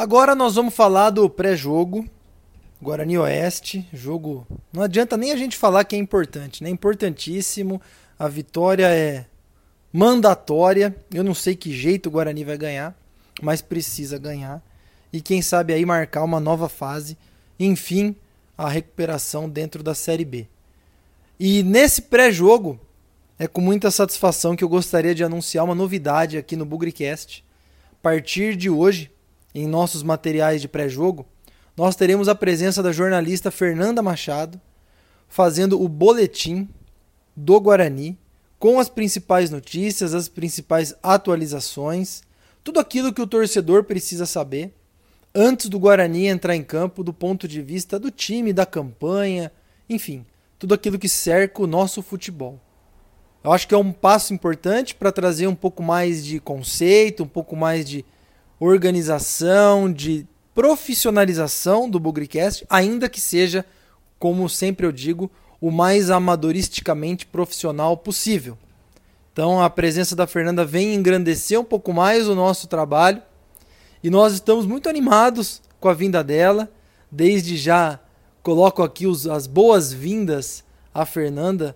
Agora 0.03 0.35
nós 0.35 0.55
vamos 0.55 0.73
falar 0.73 1.11
do 1.11 1.29
pré-jogo 1.29 2.05
Guarani 2.81 3.17
Oeste, 3.17 3.87
jogo. 3.93 4.45
Não 4.73 4.83
adianta 4.83 5.15
nem 5.15 5.31
a 5.31 5.37
gente 5.37 5.55
falar 5.55 5.85
que 5.85 5.95
é 5.95 5.97
importante, 5.97 6.61
né? 6.61 6.69
Importantíssimo. 6.69 7.81
A 8.19 8.27
vitória 8.27 8.85
é 8.85 9.25
mandatória. 9.93 10.93
Eu 11.09 11.23
não 11.23 11.33
sei 11.33 11.55
que 11.55 11.71
jeito 11.73 12.07
o 12.07 12.11
Guarani 12.11 12.43
vai 12.43 12.57
ganhar, 12.57 12.93
mas 13.41 13.61
precisa 13.61 14.17
ganhar. 14.17 14.61
E 15.13 15.21
quem 15.21 15.41
sabe 15.41 15.73
aí 15.73 15.85
marcar 15.85 16.25
uma 16.25 16.41
nova 16.41 16.67
fase. 16.67 17.17
Enfim, 17.57 18.13
a 18.57 18.67
recuperação 18.67 19.49
dentro 19.49 19.81
da 19.81 19.95
Série 19.95 20.25
B. 20.25 20.47
E 21.39 21.63
nesse 21.63 22.01
pré-jogo, 22.01 22.77
é 23.39 23.47
com 23.47 23.61
muita 23.61 23.89
satisfação 23.89 24.53
que 24.53 24.65
eu 24.65 24.69
gostaria 24.69 25.15
de 25.15 25.23
anunciar 25.23 25.63
uma 25.63 25.73
novidade 25.73 26.37
aqui 26.37 26.57
no 26.57 26.65
Bugricast. 26.65 27.41
A 27.89 28.03
partir 28.03 28.57
de 28.57 28.69
hoje, 28.69 29.12
em 29.53 29.67
nossos 29.67 30.03
materiais 30.03 30.61
de 30.61 30.67
pré-jogo, 30.67 31.25
nós 31.75 31.95
teremos 31.95 32.27
a 32.27 32.35
presença 32.35 32.83
da 32.83 32.91
jornalista 32.91 33.49
Fernanda 33.49 34.01
Machado 34.01 34.59
fazendo 35.27 35.81
o 35.81 35.87
boletim 35.87 36.69
do 37.35 37.59
Guarani 37.59 38.17
com 38.59 38.79
as 38.79 38.87
principais 38.87 39.49
notícias, 39.49 40.13
as 40.13 40.27
principais 40.27 40.95
atualizações, 41.01 42.21
tudo 42.63 42.79
aquilo 42.79 43.11
que 43.11 43.21
o 43.21 43.27
torcedor 43.27 43.83
precisa 43.83 44.25
saber 44.25 44.73
antes 45.35 45.67
do 45.67 45.79
Guarani 45.79 46.27
entrar 46.27 46.55
em 46.55 46.63
campo 46.63 47.03
do 47.03 47.11
ponto 47.11 47.47
de 47.47 47.61
vista 47.61 47.97
do 47.99 48.11
time, 48.11 48.53
da 48.53 48.65
campanha, 48.65 49.51
enfim, 49.89 50.25
tudo 50.59 50.73
aquilo 50.73 50.99
que 50.99 51.09
cerca 51.09 51.61
o 51.61 51.67
nosso 51.67 52.01
futebol. 52.01 52.59
Eu 53.43 53.51
acho 53.51 53.67
que 53.67 53.73
é 53.73 53.77
um 53.77 53.91
passo 53.91 54.33
importante 54.33 54.95
para 54.95 55.11
trazer 55.11 55.47
um 55.47 55.55
pouco 55.55 55.83
mais 55.83 56.23
de 56.23 56.39
conceito, 56.39 57.23
um 57.23 57.27
pouco 57.27 57.55
mais 57.55 57.85
de 57.85 58.05
organização, 58.63 59.91
de 59.91 60.25
profissionalização 60.55 61.89
do 61.89 61.99
Bugricast, 61.99 62.65
ainda 62.69 63.09
que 63.09 63.19
seja, 63.19 63.65
como 64.17 64.47
sempre 64.47 64.85
eu 64.85 64.91
digo, 64.91 65.29
o 65.59 65.69
mais 65.69 66.09
amadoristicamente 66.09 67.25
profissional 67.25 67.97
possível. 67.97 68.57
Então 69.33 69.61
a 69.61 69.69
presença 69.69 70.15
da 70.15 70.25
Fernanda 70.25 70.63
vem 70.63 70.93
engrandecer 70.93 71.59
um 71.59 71.63
pouco 71.63 71.91
mais 71.91 72.27
o 72.29 72.35
nosso 72.35 72.67
trabalho 72.67 73.21
e 74.01 74.09
nós 74.09 74.33
estamos 74.33 74.65
muito 74.65 74.87
animados 74.87 75.61
com 75.79 75.89
a 75.89 75.93
vinda 75.93 76.23
dela. 76.23 76.71
Desde 77.11 77.57
já 77.57 77.99
coloco 78.41 78.81
aqui 78.81 79.05
os, 79.05 79.27
as 79.27 79.45
boas-vindas 79.45 80.63
à 80.93 81.05
Fernanda 81.05 81.75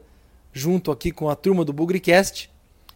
junto 0.54 0.91
aqui 0.91 1.12
com 1.12 1.30
a 1.30 1.36
turma 1.36 1.65
do 1.65 1.73
Bugricast 1.73 2.50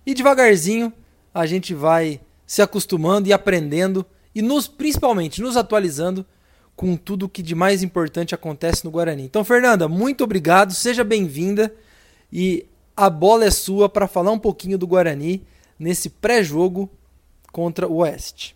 e 0.05 0.13
devagarzinho 0.13 0.93
a 1.33 1.45
gente 1.45 1.73
vai 1.73 2.21
se 2.51 2.61
acostumando 2.61 3.29
e 3.29 3.31
aprendendo 3.31 4.05
e 4.35 4.41
nos 4.41 4.67
principalmente 4.67 5.41
nos 5.41 5.55
atualizando 5.55 6.25
com 6.75 6.97
tudo 6.97 7.25
o 7.25 7.29
que 7.29 7.41
de 7.41 7.55
mais 7.55 7.81
importante 7.81 8.35
acontece 8.35 8.83
no 8.83 8.91
Guarani. 8.91 9.23
Então, 9.23 9.41
Fernanda, 9.45 9.87
muito 9.87 10.25
obrigado, 10.25 10.73
seja 10.73 11.01
bem-vinda 11.01 11.73
e 12.29 12.65
a 12.93 13.09
bola 13.09 13.45
é 13.45 13.51
sua 13.51 13.87
para 13.87 14.05
falar 14.05 14.31
um 14.31 14.37
pouquinho 14.37 14.77
do 14.77 14.85
Guarani 14.85 15.47
nesse 15.79 16.09
pré-jogo 16.09 16.89
contra 17.53 17.87
o 17.87 17.99
Oeste. 17.99 18.53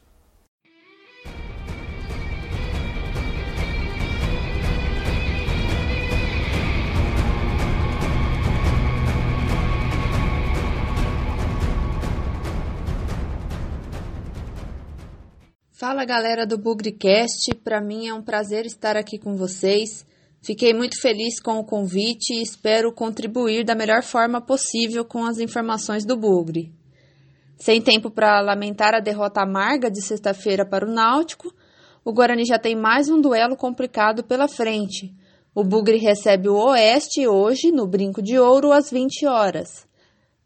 Fala 15.77 16.05
galera 16.05 16.47
do 16.47 16.57
Bugricast, 16.57 17.53
para 17.61 17.81
mim 17.81 18.07
é 18.07 18.13
um 18.13 18.21
prazer 18.21 18.65
estar 18.65 18.95
aqui 18.95 19.19
com 19.19 19.35
vocês. 19.35 20.05
Fiquei 20.41 20.73
muito 20.73 20.97
feliz 21.01 21.37
com 21.41 21.59
o 21.59 21.65
convite 21.65 22.33
e 22.33 22.41
espero 22.41 22.93
contribuir 22.93 23.65
da 23.65 23.75
melhor 23.75 24.01
forma 24.01 24.39
possível 24.39 25.03
com 25.03 25.25
as 25.25 25.37
informações 25.37 26.05
do 26.05 26.15
Bugre. 26.15 26.71
Sem 27.57 27.81
tempo 27.81 28.09
para 28.09 28.39
lamentar 28.39 28.95
a 28.95 29.01
derrota 29.01 29.41
amarga 29.41 29.91
de 29.91 30.01
sexta-feira 30.01 30.65
para 30.65 30.87
o 30.87 30.89
Náutico, 30.93 31.53
o 32.05 32.13
Guarani 32.13 32.45
já 32.45 32.57
tem 32.57 32.73
mais 32.73 33.09
um 33.09 33.19
duelo 33.19 33.57
complicado 33.57 34.23
pela 34.23 34.47
frente. 34.47 35.13
O 35.53 35.61
Bugre 35.61 35.97
recebe 35.97 36.47
o 36.47 36.55
Oeste 36.55 37.27
hoje, 37.27 37.69
no 37.69 37.85
Brinco 37.85 38.21
de 38.21 38.39
Ouro, 38.39 38.71
às 38.71 38.89
20 38.89 39.25
horas. 39.27 39.85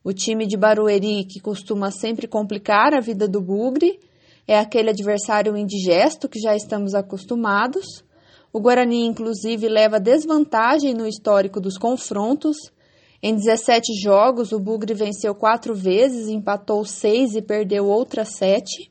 O 0.03 0.11
time 0.11 0.47
de 0.47 0.57
Barueri, 0.57 1.23
que 1.23 1.39
costuma 1.39 1.91
sempre 1.91 2.27
complicar 2.27 2.95
a 2.95 2.99
vida 2.99 3.27
do 3.27 3.39
Bugre, 3.39 4.08
é 4.49 4.57
aquele 4.57 4.89
adversário 4.89 5.55
indigesto 5.55 6.27
que 6.27 6.39
já 6.39 6.55
estamos 6.55 6.95
acostumados. 6.95 8.03
O 8.51 8.59
Guarani, 8.59 9.05
inclusive, 9.05 9.69
leva 9.69 9.99
desvantagem 9.99 10.91
no 10.91 11.05
histórico 11.05 11.61
dos 11.61 11.77
confrontos. 11.77 12.57
Em 13.21 13.35
17 13.35 13.93
jogos, 14.01 14.51
o 14.51 14.59
Bugre 14.59 14.95
venceu 14.95 15.35
quatro 15.35 15.75
vezes, 15.75 16.29
empatou 16.29 16.83
seis 16.83 17.35
e 17.35 17.43
perdeu 17.43 17.85
outras 17.85 18.29
sete. 18.37 18.89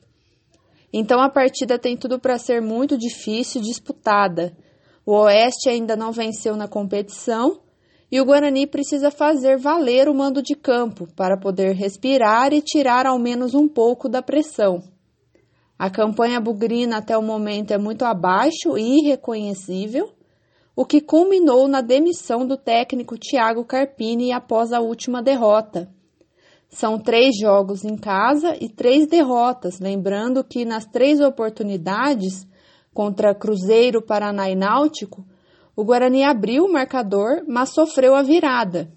Então 0.93 1.19
a 1.19 1.29
partida 1.29 1.77
tem 1.77 1.97
tudo 1.97 2.17
para 2.21 2.37
ser 2.37 2.61
muito 2.61 2.97
difícil, 2.97 3.61
disputada. 3.61 4.55
O 5.05 5.11
Oeste 5.11 5.67
ainda 5.67 5.93
não 5.93 6.13
venceu 6.13 6.55
na 6.55 6.69
competição 6.69 7.59
e 8.09 8.21
o 8.21 8.25
Guarani 8.25 8.65
precisa 8.65 9.11
fazer 9.11 9.57
valer 9.57 10.07
o 10.07 10.15
mando 10.15 10.41
de 10.41 10.55
campo 10.55 11.05
para 11.17 11.37
poder 11.37 11.75
respirar 11.75 12.53
e 12.53 12.61
tirar 12.61 13.05
ao 13.05 13.19
menos 13.19 13.53
um 13.53 13.67
pouco 13.67 14.07
da 14.07 14.21
pressão. 14.21 14.81
A 15.79 15.89
campanha 15.89 16.41
bugrina 16.41 16.97
até 16.97 17.17
o 17.17 17.23
momento 17.23 17.71
é 17.71 17.77
muito 17.77 18.03
abaixo 18.03 18.77
e 18.77 18.99
irreconhecível, 18.99 20.11
o 20.75 20.83
que 20.83 20.99
culminou 20.99 21.69
na 21.69 21.79
demissão 21.79 22.45
do 22.45 22.57
técnico 22.57 23.17
Thiago 23.17 23.63
Carpini 23.63 24.33
após 24.33 24.73
a 24.73 24.81
última 24.81 25.23
derrota. 25.23 25.89
São 26.67 26.99
três 26.99 27.37
jogos 27.39 27.85
em 27.85 27.95
casa 27.95 28.57
e 28.59 28.67
três 28.67 29.07
derrotas, 29.07 29.79
lembrando 29.79 30.43
que 30.43 30.65
nas 30.65 30.85
três 30.85 31.21
oportunidades 31.21 32.45
contra 32.93 33.33
Cruzeiro, 33.33 34.01
Paraná 34.01 34.49
e 34.49 34.55
Náutico, 34.55 35.25
o 35.77 35.85
Guarani 35.85 36.25
abriu 36.25 36.65
o 36.65 36.73
marcador, 36.73 37.45
mas 37.47 37.69
sofreu 37.69 38.15
a 38.15 38.21
virada. 38.21 38.91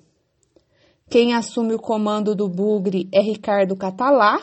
Quem 1.09 1.33
assume 1.33 1.75
o 1.75 1.79
comando 1.79 2.35
do 2.35 2.49
Bugre 2.49 3.09
é 3.13 3.21
Ricardo 3.21 3.77
Catalá, 3.77 4.41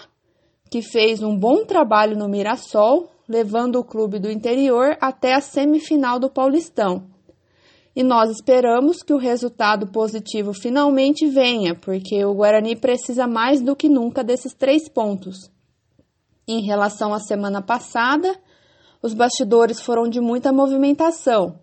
que 0.69 0.82
fez 0.82 1.23
um 1.23 1.38
bom 1.38 1.65
trabalho 1.65 2.17
no 2.17 2.29
Mirassol, 2.29 3.10
levando 3.27 3.77
o 3.77 3.84
clube 3.84 4.19
do 4.19 4.29
interior 4.29 4.97
até 5.01 5.34
a 5.34 5.41
semifinal 5.41 6.19
do 6.19 6.29
Paulistão. 6.29 7.03
E 7.95 8.03
nós 8.03 8.29
esperamos 8.29 9.01
que 9.01 9.13
o 9.13 9.17
resultado 9.17 9.88
positivo 9.88 10.53
finalmente 10.53 11.27
venha, 11.27 11.75
porque 11.75 12.23
o 12.23 12.34
Guarani 12.34 12.75
precisa 12.75 13.27
mais 13.27 13.62
do 13.62 13.75
que 13.75 13.89
nunca 13.89 14.23
desses 14.23 14.53
três 14.53 14.88
pontos. 14.88 15.51
Em 16.47 16.62
relação 16.65 17.13
à 17.13 17.19
semana 17.19 17.62
passada, 17.62 18.36
os 19.01 19.13
bastidores 19.13 19.82
foram 19.82 20.08
de 20.08 20.19
muita 20.19 20.51
movimentação. 20.51 21.60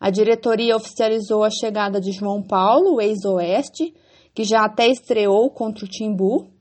A 0.00 0.10
diretoria 0.10 0.76
oficializou 0.76 1.44
a 1.44 1.50
chegada 1.50 2.00
de 2.00 2.12
João 2.12 2.42
Paulo, 2.42 3.00
ex-Oeste, 3.00 3.94
que 4.34 4.44
já 4.44 4.64
até 4.64 4.88
estreou 4.88 5.50
contra 5.50 5.84
o 5.84 5.88
Timbu, 5.88 6.51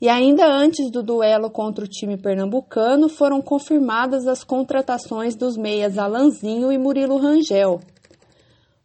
e 0.00 0.08
ainda 0.08 0.46
antes 0.46 0.90
do 0.90 1.02
duelo 1.02 1.50
contra 1.50 1.84
o 1.84 1.88
time 1.88 2.16
pernambucano, 2.16 3.08
foram 3.08 3.42
confirmadas 3.42 4.26
as 4.26 4.42
contratações 4.42 5.36
dos 5.36 5.58
meias 5.58 5.98
Alanzinho 5.98 6.72
e 6.72 6.78
Murilo 6.78 7.18
Rangel. 7.18 7.80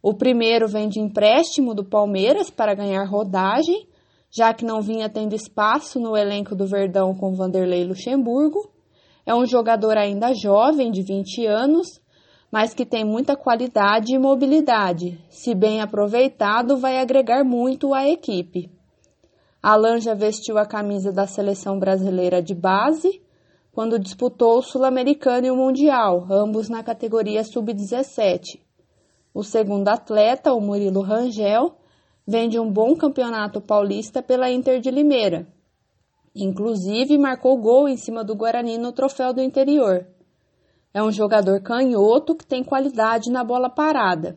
O 0.02 0.12
primeiro 0.12 0.68
vem 0.68 0.88
de 0.88 1.00
empréstimo 1.00 1.74
do 1.74 1.84
Palmeiras 1.84 2.50
para 2.50 2.74
ganhar 2.74 3.04
rodagem, 3.04 3.88
já 4.30 4.52
que 4.52 4.64
não 4.64 4.82
vinha 4.82 5.08
tendo 5.08 5.34
espaço 5.34 5.98
no 5.98 6.14
elenco 6.14 6.54
do 6.54 6.66
Verdão 6.66 7.14
com 7.14 7.34
Vanderlei 7.34 7.82
Luxemburgo. 7.84 8.70
É 9.24 9.34
um 9.34 9.46
jogador 9.46 9.96
ainda 9.96 10.34
jovem, 10.34 10.90
de 10.90 11.02
20 11.02 11.46
anos, 11.46 11.86
mas 12.52 12.74
que 12.74 12.84
tem 12.84 13.04
muita 13.04 13.34
qualidade 13.34 14.14
e 14.14 14.18
mobilidade. 14.18 15.18
Se 15.30 15.54
bem 15.54 15.80
aproveitado, 15.80 16.76
vai 16.76 16.98
agregar 16.98 17.42
muito 17.42 17.94
à 17.94 18.06
equipe. 18.06 18.75
Alan 19.68 19.98
já 19.98 20.14
vestiu 20.14 20.58
a 20.58 20.64
camisa 20.64 21.10
da 21.10 21.26
seleção 21.26 21.76
brasileira 21.76 22.40
de 22.40 22.54
base 22.54 23.20
quando 23.72 23.98
disputou 23.98 24.58
o 24.58 24.62
Sul-Americano 24.62 25.44
e 25.44 25.50
o 25.50 25.56
Mundial, 25.56 26.24
ambos 26.30 26.68
na 26.68 26.84
categoria 26.84 27.42
sub-17. 27.42 28.60
O 29.34 29.42
segundo 29.42 29.88
atleta, 29.88 30.52
o 30.52 30.60
Murilo 30.60 31.00
Rangel, 31.00 31.74
vem 32.24 32.48
de 32.48 32.60
um 32.60 32.70
bom 32.70 32.94
campeonato 32.94 33.60
paulista 33.60 34.22
pela 34.22 34.48
Inter 34.48 34.78
de 34.80 34.88
Limeira. 34.88 35.48
Inclusive, 36.32 37.18
marcou 37.18 37.60
gol 37.60 37.88
em 37.88 37.96
cima 37.96 38.22
do 38.22 38.36
Guarani 38.36 38.78
no 38.78 38.92
Troféu 38.92 39.32
do 39.32 39.42
Interior. 39.42 40.06
É 40.94 41.02
um 41.02 41.10
jogador 41.10 41.60
canhoto 41.60 42.36
que 42.36 42.46
tem 42.46 42.62
qualidade 42.62 43.32
na 43.32 43.42
bola 43.42 43.68
parada. 43.68 44.36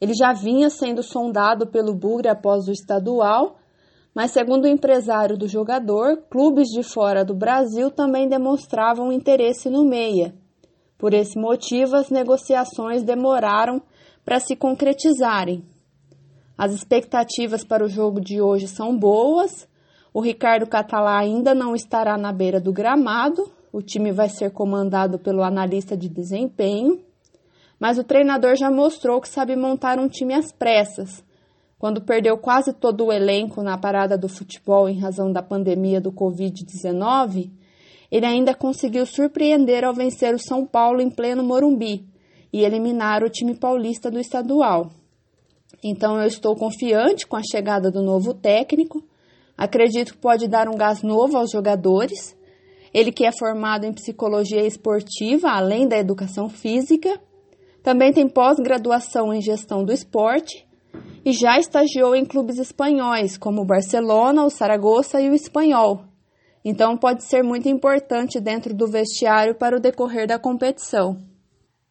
Ele 0.00 0.14
já 0.14 0.32
vinha 0.32 0.68
sendo 0.68 1.00
sondado 1.00 1.68
pelo 1.68 1.94
Bugre 1.94 2.28
após 2.28 2.66
o 2.66 2.72
estadual, 2.72 3.61
mas 4.14 4.30
segundo 4.30 4.64
o 4.64 4.68
empresário 4.68 5.36
do 5.38 5.48
jogador, 5.48 6.18
clubes 6.30 6.68
de 6.68 6.82
fora 6.82 7.24
do 7.24 7.34
Brasil 7.34 7.90
também 7.90 8.28
demonstravam 8.28 9.12
interesse 9.12 9.70
no 9.70 9.84
meia. 9.84 10.34
Por 10.98 11.14
esse 11.14 11.38
motivo, 11.38 11.96
as 11.96 12.10
negociações 12.10 13.02
demoraram 13.02 13.82
para 14.24 14.38
se 14.38 14.54
concretizarem. 14.54 15.64
As 16.56 16.72
expectativas 16.72 17.64
para 17.64 17.84
o 17.84 17.88
jogo 17.88 18.20
de 18.20 18.40
hoje 18.40 18.68
são 18.68 18.96
boas. 18.96 19.68
O 20.14 20.20
Ricardo 20.20 20.66
Catalá 20.66 21.18
ainda 21.18 21.54
não 21.54 21.74
estará 21.74 22.16
na 22.16 22.32
beira 22.32 22.60
do 22.60 22.72
gramado. 22.72 23.50
O 23.72 23.80
time 23.80 24.12
vai 24.12 24.28
ser 24.28 24.52
comandado 24.52 25.18
pelo 25.18 25.42
analista 25.42 25.96
de 25.96 26.08
desempenho. 26.08 27.00
Mas 27.80 27.98
o 27.98 28.04
treinador 28.04 28.54
já 28.54 28.70
mostrou 28.70 29.20
que 29.20 29.28
sabe 29.28 29.56
montar 29.56 29.98
um 29.98 30.06
time 30.06 30.34
às 30.34 30.52
pressas. 30.52 31.24
Quando 31.82 32.00
perdeu 32.00 32.38
quase 32.38 32.72
todo 32.72 33.06
o 33.06 33.12
elenco 33.12 33.60
na 33.60 33.76
parada 33.76 34.16
do 34.16 34.28
futebol 34.28 34.88
em 34.88 35.00
razão 35.00 35.32
da 35.32 35.42
pandemia 35.42 36.00
do 36.00 36.12
Covid-19, 36.12 37.50
ele 38.08 38.24
ainda 38.24 38.54
conseguiu 38.54 39.04
surpreender 39.04 39.82
ao 39.82 39.92
vencer 39.92 40.32
o 40.32 40.38
São 40.38 40.64
Paulo 40.64 41.00
em 41.00 41.10
pleno 41.10 41.42
Morumbi 41.42 42.06
e 42.52 42.62
eliminar 42.62 43.24
o 43.24 43.28
time 43.28 43.56
paulista 43.56 44.12
do 44.12 44.20
estadual. 44.20 44.92
Então 45.82 46.20
eu 46.20 46.26
estou 46.28 46.54
confiante 46.54 47.26
com 47.26 47.34
a 47.34 47.42
chegada 47.42 47.90
do 47.90 48.00
novo 48.00 48.32
técnico. 48.32 49.02
Acredito 49.58 50.12
que 50.12 50.20
pode 50.20 50.46
dar 50.46 50.68
um 50.68 50.76
gás 50.76 51.02
novo 51.02 51.36
aos 51.36 51.50
jogadores. 51.50 52.36
Ele 52.94 53.10
que 53.10 53.26
é 53.26 53.32
formado 53.32 53.84
em 53.84 53.92
psicologia 53.92 54.64
esportiva, 54.64 55.50
além 55.50 55.88
da 55.88 55.98
educação 55.98 56.48
física, 56.48 57.20
também 57.82 58.12
tem 58.12 58.28
pós-graduação 58.28 59.34
em 59.34 59.42
gestão 59.42 59.84
do 59.84 59.92
esporte 59.92 60.64
e 61.24 61.32
já 61.32 61.58
estagiou 61.58 62.14
em 62.14 62.24
clubes 62.24 62.58
espanhóis, 62.58 63.36
como 63.36 63.62
o 63.62 63.66
Barcelona, 63.66 64.44
o 64.44 64.50
Saragossa 64.50 65.20
e 65.20 65.30
o 65.30 65.34
Espanhol. 65.34 66.04
Então 66.64 66.96
pode 66.96 67.24
ser 67.24 67.42
muito 67.42 67.68
importante 67.68 68.40
dentro 68.40 68.74
do 68.74 68.86
vestiário 68.86 69.54
para 69.54 69.76
o 69.76 69.80
decorrer 69.80 70.26
da 70.26 70.38
competição. 70.38 71.18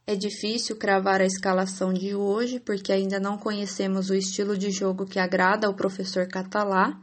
É 0.06 0.16
difícil 0.16 0.78
cravar 0.78 1.22
a 1.22 1.26
escalação 1.26 1.94
de 1.94 2.16
hoje 2.16 2.60
porque 2.60 2.92
ainda 2.92 3.20
não 3.20 3.38
conhecemos 3.38 4.10
o 4.10 4.16
estilo 4.16 4.58
de 4.58 4.72
jogo 4.72 5.06
que 5.06 5.20
agrada 5.20 5.68
ao 5.68 5.76
professor 5.76 6.28
Catalá, 6.28 7.00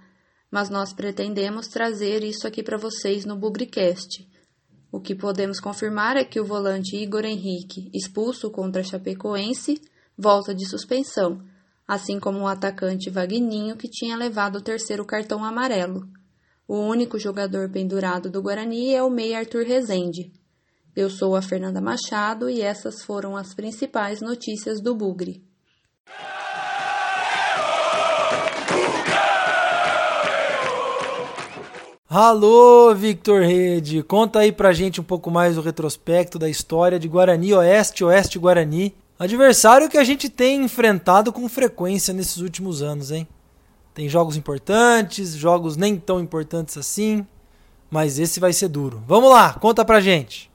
mas 0.50 0.68
nós 0.68 0.92
pretendemos 0.92 1.68
trazer 1.68 2.24
isso 2.24 2.46
aqui 2.46 2.62
para 2.62 2.76
vocês 2.76 3.24
no 3.24 3.36
Bugricast. 3.36 4.26
O 4.90 5.00
que 5.00 5.14
podemos 5.14 5.60
confirmar 5.60 6.16
é 6.16 6.24
que 6.24 6.40
o 6.40 6.44
volante 6.44 6.96
Igor 6.96 7.24
Henrique, 7.24 7.90
expulso 7.94 8.50
contra 8.50 8.82
Chapecoense, 8.82 9.80
volta 10.16 10.54
de 10.54 10.66
suspensão, 10.66 11.42
assim 11.88 12.20
como 12.20 12.40
o 12.40 12.46
atacante 12.46 13.08
Vagninho, 13.08 13.74
que 13.74 13.88
tinha 13.88 14.14
levado 14.14 14.56
o 14.56 14.62
terceiro 14.62 15.06
cartão 15.06 15.42
amarelo. 15.42 16.06
O 16.68 16.76
único 16.76 17.18
jogador 17.18 17.70
pendurado 17.70 18.28
do 18.28 18.42
Guarani 18.42 18.94
é 18.94 19.02
o 19.02 19.08
meia 19.08 19.38
Arthur 19.38 19.64
Rezende. 19.64 20.30
Eu 20.94 21.08
sou 21.08 21.34
a 21.34 21.40
Fernanda 21.40 21.80
Machado 21.80 22.50
e 22.50 22.60
essas 22.60 23.02
foram 23.02 23.34
as 23.34 23.54
principais 23.54 24.20
notícias 24.20 24.82
do 24.82 24.94
Bugre. 24.94 25.42
Alô, 32.10 32.94
Victor 32.94 33.42
Rede, 33.42 34.02
conta 34.02 34.40
aí 34.40 34.50
pra 34.52 34.72
gente 34.72 35.00
um 35.00 35.04
pouco 35.04 35.30
mais 35.30 35.54
do 35.54 35.62
retrospecto 35.62 36.38
da 36.38 36.48
história 36.48 36.98
de 36.98 37.08
Guarani 37.08 37.54
Oeste, 37.54 38.04
Oeste 38.04 38.38
Guarani, 38.38 38.94
adversário 39.24 39.88
que 39.88 39.98
a 39.98 40.04
gente 40.04 40.28
tem 40.28 40.62
enfrentado 40.62 41.32
com 41.32 41.48
frequência 41.48 42.14
nesses 42.14 42.38
últimos 42.38 42.82
anos, 42.82 43.10
hein? 43.10 43.26
Tem 43.92 44.08
jogos 44.08 44.36
importantes, 44.36 45.32
jogos 45.32 45.76
nem 45.76 45.96
tão 45.96 46.20
importantes 46.20 46.76
assim, 46.76 47.26
mas 47.90 48.18
esse 48.18 48.38
vai 48.38 48.52
ser 48.52 48.68
duro. 48.68 49.02
Vamos 49.08 49.30
lá, 49.30 49.54
conta 49.54 49.84
pra 49.84 50.00
gente. 50.00 50.48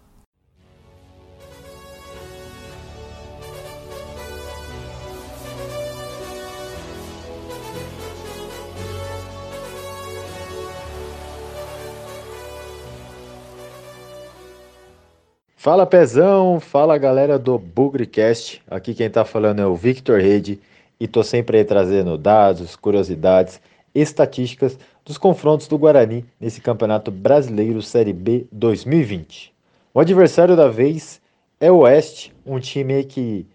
Fala 15.64 15.86
Pezão, 15.86 16.60
fala 16.60 16.98
galera 16.98 17.40
do 17.40 17.58
Bugrecast. 17.58 18.62
Aqui 18.70 18.94
quem 18.94 19.10
tá 19.10 19.24
falando 19.24 19.62
é 19.62 19.66
o 19.66 19.78
Victor 19.78 20.20
Rede 20.20 20.60
e 21.00 21.08
tô 21.08 21.24
sempre 21.24 21.58
aí 21.58 21.64
trazendo 21.64 22.18
dados, 22.18 22.76
curiosidades, 22.76 23.62
estatísticas 23.96 24.78
dos 25.06 25.18
confrontos 25.18 25.66
do 25.70 25.78
Guarani 25.78 26.26
nesse 26.38 26.60
Campeonato 26.60 27.10
Brasileiro 27.12 27.82
Série 27.82 28.12
B 28.12 28.46
2020. 28.52 29.54
O 29.94 30.02
adversário 30.02 30.58
da 30.58 30.68
vez 30.68 31.22
é 31.62 31.72
o 31.72 31.78
Oeste, 31.78 32.34
um 32.46 32.60
time 32.60 33.02
que 33.06 33.48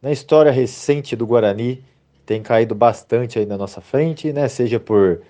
na 0.00 0.12
história 0.12 0.52
recente 0.52 1.16
do 1.16 1.26
Guarani 1.26 1.82
tem 2.24 2.40
caído 2.40 2.72
bastante 2.72 3.36
aí 3.36 3.46
na 3.46 3.58
nossa 3.58 3.80
frente, 3.80 4.32
né? 4.32 4.46
Seja 4.46 4.78
por 4.78 5.22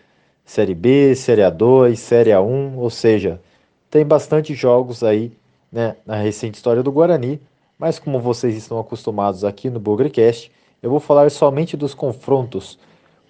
Série 0.45 0.75
B, 0.75 1.15
Série 1.15 1.41
A2, 1.41 1.97
Série 1.97 2.33
A1, 2.33 2.77
ou 2.77 2.91
seja, 2.91 3.41
tem 3.89 4.05
bastante 4.05 4.53
jogos 4.53 5.03
aí 5.03 5.33
né, 5.71 5.97
na 6.07 6.17
recente 6.17 6.55
história 6.55 6.83
do 6.83 6.93
Guarani, 6.93 7.41
mas 7.79 7.99
como 7.99 8.21
vocês 8.21 8.57
estão 8.57 8.79
acostumados 8.79 9.45
aqui 9.45 9.71
no 9.71 9.79
Bugrecast, 9.79 10.51
eu 10.83 10.91
vou 10.91 11.01
falar 11.01 11.31
somente 11.31 11.77
dos 11.77 11.95
confrontos 11.95 12.79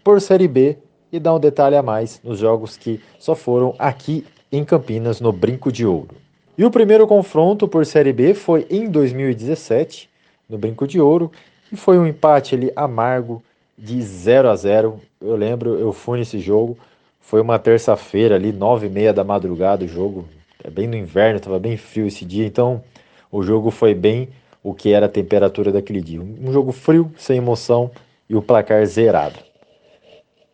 por 0.02 0.20
Série 0.20 0.48
B 0.48 0.78
e 1.12 1.18
dar 1.18 1.34
um 1.34 1.40
detalhe 1.40 1.76
a 1.76 1.82
mais 1.82 2.20
nos 2.22 2.38
jogos 2.38 2.76
que 2.76 3.00
só 3.18 3.34
foram 3.34 3.74
aqui 3.78 4.24
em 4.50 4.64
Campinas, 4.64 5.20
no 5.20 5.32
Brinco 5.32 5.70
de 5.70 5.86
Ouro. 5.86 6.14
E 6.56 6.64
o 6.64 6.70
primeiro 6.70 7.06
confronto 7.06 7.68
por 7.68 7.84
Série 7.86 8.12
B 8.12 8.34
foi 8.34 8.66
em 8.70 8.90
2017, 8.90 10.08
no 10.48 10.58
Brinco 10.58 10.86
de 10.86 11.00
Ouro, 11.00 11.30
e 11.70 11.76
foi 11.76 11.98
um 11.98 12.06
empate 12.06 12.54
ali 12.54 12.72
amargo 12.74 13.42
de 13.76 14.00
0 14.02 14.48
a 14.48 14.56
0. 14.56 15.00
Eu 15.20 15.36
lembro, 15.36 15.78
eu 15.78 15.92
fui 15.92 16.18
nesse 16.18 16.38
jogo, 16.38 16.76
foi 17.20 17.40
uma 17.40 17.58
terça-feira 17.58 18.34
ali, 18.34 18.52
nove 18.52 18.86
e 18.86 18.90
meia 18.90 19.12
da 19.12 19.22
madrugada 19.22 19.84
o 19.84 19.88
jogo, 19.88 20.24
é 20.62 20.70
bem 20.70 20.86
no 20.86 20.96
inverno, 20.96 21.36
estava 21.36 21.58
bem 21.58 21.76
frio 21.76 22.06
esse 22.06 22.24
dia, 22.24 22.46
então 22.46 22.82
o 23.30 23.42
jogo 23.42 23.70
foi 23.70 23.94
bem 23.94 24.28
o 24.62 24.74
que 24.74 24.92
era 24.92 25.06
a 25.06 25.08
temperatura 25.08 25.70
daquele 25.70 26.00
dia. 26.00 26.20
Um 26.20 26.52
jogo 26.52 26.72
frio, 26.72 27.12
sem 27.16 27.38
emoção 27.38 27.90
e 28.28 28.34
o 28.34 28.42
placar 28.42 28.84
zerado. 28.86 29.38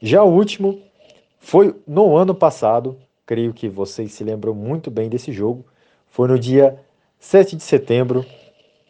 Já 0.00 0.22
o 0.22 0.30
último 0.30 0.80
foi 1.38 1.74
no 1.86 2.16
ano 2.16 2.34
passado, 2.34 2.96
creio 3.26 3.52
que 3.52 3.68
vocês 3.68 4.12
se 4.12 4.22
lembram 4.22 4.54
muito 4.54 4.90
bem 4.90 5.08
desse 5.08 5.32
jogo. 5.32 5.64
Foi 6.08 6.28
no 6.28 6.38
dia 6.38 6.78
7 7.18 7.56
de 7.56 7.62
setembro, 7.62 8.24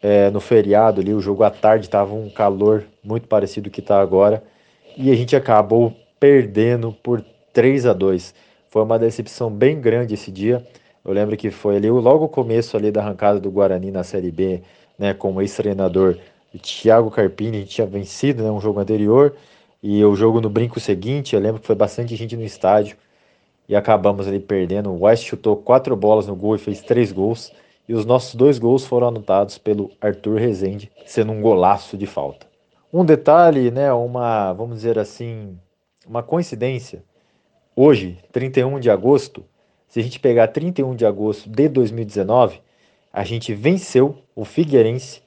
é, 0.03 0.31
no 0.31 0.41
feriado 0.41 1.01
ali, 1.01 1.15
o 1.15 1.21
jogo 1.21 1.45
à 1.45 1.51
tarde 1.51 1.87
estava 1.87 2.13
um 2.13 2.29
calor 2.29 2.85
muito 3.03 3.27
parecido 3.27 3.71
que 3.71 3.81
está 3.81 4.01
agora. 4.01 4.43
E 4.97 5.11
a 5.11 5.15
gente 5.15 5.35
acabou 5.35 5.97
perdendo 6.21 6.93
por 6.93 7.25
3 7.53 7.87
a 7.87 7.93
2 7.93 8.35
Foi 8.71 8.83
uma 8.83 8.99
decepção 8.99 9.51
bem 9.51 9.81
grande 9.81 10.15
esse 10.15 10.31
dia. 10.31 10.67
Eu 11.05 11.13
lembro 11.13 11.37
que 11.37 11.51
foi 11.51 11.77
ali 11.77 11.91
logo 11.91 12.25
o 12.25 12.29
começo 12.29 12.77
ali 12.77 12.91
da 12.91 13.03
arrancada 13.03 13.39
do 13.39 13.51
Guarani 13.51 13.91
na 13.91 14.03
Série 14.03 14.31
B, 14.31 14.63
né, 14.99 15.13
como 15.13 15.43
ex-treinador 15.43 16.17
Thiago 16.59 17.11
Carpini, 17.11 17.65
tinha 17.65 17.87
vencido 17.87 18.43
né, 18.43 18.51
um 18.51 18.61
jogo 18.61 18.81
anterior 18.81 19.35
e 19.83 20.03
o 20.05 20.15
jogo 20.15 20.41
no 20.41 20.49
brinco 20.49 20.81
seguinte, 20.81 21.35
eu 21.35 21.41
lembro 21.41 21.61
que 21.61 21.67
foi 21.67 21.77
bastante 21.77 22.17
gente 22.17 22.37
no 22.37 22.45
estádio 22.45 22.97
e 23.69 23.77
acabamos 23.77 24.27
ali 24.27 24.41
perdendo. 24.41 24.91
O 24.91 25.03
West 25.03 25.27
chutou 25.27 25.57
quatro 25.57 25.95
bolas 25.97 26.27
no 26.27 26.35
gol 26.35 26.55
e 26.55 26.59
fez 26.59 26.81
três 26.81 27.13
gols 27.13 27.53
e 27.89 27.95
os 27.95 28.07
nossos 28.07 28.35
dois 28.35 28.59
gols 28.59 28.87
foram 28.87 29.09
anotados 29.09 29.59
pelo 29.59 29.91
Arthur 30.01 30.39
Rezende, 30.39 30.91
sendo 31.05 31.33
um 31.33 31.43
golaço 31.43 31.97
de 31.99 32.07
falta. 32.07 32.47
Um 32.93 33.05
detalhe, 33.05 33.71
né, 33.71 33.93
uma, 33.93 34.53
vamos 34.53 34.77
dizer 34.77 34.99
assim, 34.99 35.59
uma 36.07 36.23
coincidência. 36.23 37.03
Hoje, 37.77 38.19
31 38.33 38.79
de 38.79 38.89
agosto, 38.89 39.45
se 39.95 40.01
a 40.01 40.03
gente 40.03 40.19
pegar 40.19 40.49
31 40.49 40.97
de 40.97 41.07
agosto 41.07 41.49
de 41.49 41.69
2019, 41.69 42.61
a 43.13 43.23
gente 43.23 43.55
venceu 43.55 44.19
o 44.35 44.45
Figueirense 44.45 45.23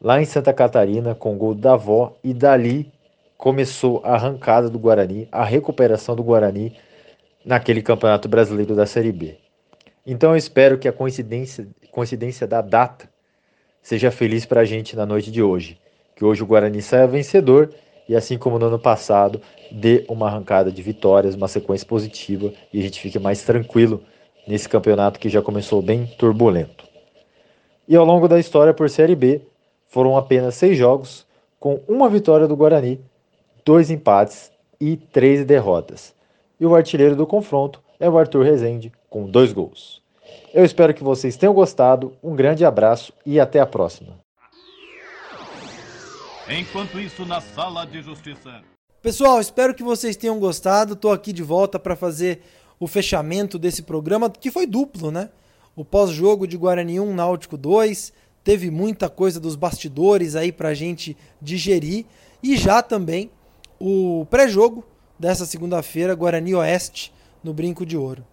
lá 0.00 0.18
em 0.18 0.24
Santa 0.24 0.50
Catarina 0.50 1.14
com 1.14 1.34
o 1.34 1.36
gol 1.36 1.54
da 1.54 1.74
avó 1.74 2.16
e 2.24 2.32
dali 2.32 2.90
começou 3.36 4.00
a 4.02 4.14
arrancada 4.14 4.70
do 4.70 4.78
Guarani, 4.78 5.28
a 5.30 5.44
recuperação 5.44 6.16
do 6.16 6.24
Guarani 6.24 6.74
naquele 7.44 7.82
Campeonato 7.82 8.30
Brasileiro 8.30 8.74
da 8.74 8.86
Série 8.86 9.12
B. 9.12 9.36
Então 10.06 10.30
eu 10.30 10.38
espero 10.38 10.78
que 10.78 10.88
a 10.88 10.92
coincidência, 10.92 11.68
coincidência 11.92 12.46
da 12.46 12.62
data 12.62 13.06
seja 13.82 14.10
feliz 14.10 14.46
para 14.46 14.62
a 14.62 14.64
gente 14.64 14.96
na 14.96 15.04
noite 15.04 15.30
de 15.30 15.42
hoje. 15.42 15.78
Que 16.16 16.24
hoje 16.24 16.42
o 16.42 16.46
Guarani 16.46 16.80
saia 16.80 17.06
vencedor 17.06 17.74
e 18.08 18.16
assim 18.16 18.38
como 18.38 18.58
no 18.58 18.66
ano 18.66 18.78
passado, 18.78 19.40
dê 19.70 20.04
uma 20.08 20.26
arrancada 20.26 20.72
de 20.72 20.80
vitórias, 20.82 21.34
uma 21.34 21.48
sequência 21.48 21.86
positiva 21.86 22.52
e 22.72 22.80
a 22.80 22.82
gente 22.82 23.00
fique 23.00 23.18
mais 23.18 23.42
tranquilo 23.42 24.02
nesse 24.46 24.68
campeonato 24.68 25.20
que 25.20 25.28
já 25.28 25.42
começou 25.42 25.82
bem 25.82 26.06
turbulento. 26.18 26.86
E 27.86 27.94
ao 27.94 28.04
longo 28.04 28.26
da 28.26 28.38
história 28.38 28.72
por 28.72 28.88
Série 28.88 29.14
B, 29.14 29.42
foram 29.86 30.16
apenas 30.16 30.54
seis 30.54 30.76
jogos, 30.76 31.26
com 31.60 31.80
uma 31.88 32.08
vitória 32.08 32.46
do 32.46 32.56
Guarani, 32.56 33.00
dois 33.64 33.90
empates 33.90 34.50
e 34.80 34.96
três 34.96 35.44
derrotas. 35.44 36.14
E 36.58 36.66
o 36.66 36.74
artilheiro 36.74 37.16
do 37.16 37.26
confronto 37.26 37.82
é 37.98 38.08
o 38.08 38.18
Arthur 38.18 38.44
Rezende, 38.44 38.92
com 39.10 39.28
dois 39.28 39.52
gols. 39.52 40.02
Eu 40.52 40.64
espero 40.64 40.94
que 40.94 41.04
vocês 41.04 41.36
tenham 41.36 41.54
gostado, 41.54 42.12
um 42.22 42.34
grande 42.34 42.64
abraço 42.64 43.12
e 43.24 43.40
até 43.40 43.60
a 43.60 43.66
próxima. 43.66 44.27
Enquanto 46.50 46.98
isso, 46.98 47.26
na 47.26 47.42
sala 47.42 47.84
de 47.84 48.00
justiça. 48.00 48.62
Pessoal, 49.02 49.38
espero 49.38 49.74
que 49.74 49.82
vocês 49.82 50.16
tenham 50.16 50.38
gostado. 50.38 50.94
Estou 50.94 51.12
aqui 51.12 51.30
de 51.30 51.42
volta 51.42 51.78
para 51.78 51.94
fazer 51.94 52.40
o 52.80 52.86
fechamento 52.86 53.58
desse 53.58 53.82
programa, 53.82 54.30
que 54.30 54.50
foi 54.50 54.66
duplo, 54.66 55.10
né? 55.10 55.28
O 55.76 55.84
pós-jogo 55.84 56.46
de 56.46 56.56
Guarani 56.56 56.98
1, 56.98 57.14
Náutico 57.14 57.58
2. 57.58 58.14
Teve 58.42 58.70
muita 58.70 59.10
coisa 59.10 59.38
dos 59.38 59.56
bastidores 59.56 60.34
aí 60.34 60.50
para 60.50 60.70
a 60.70 60.74
gente 60.74 61.14
digerir. 61.40 62.06
E 62.42 62.56
já 62.56 62.82
também 62.82 63.30
o 63.78 64.26
pré-jogo 64.30 64.82
dessa 65.18 65.44
segunda-feira, 65.44 66.14
Guarani 66.14 66.54
Oeste, 66.54 67.12
no 67.44 67.52
Brinco 67.52 67.84
de 67.84 67.94
Ouro. 67.94 68.24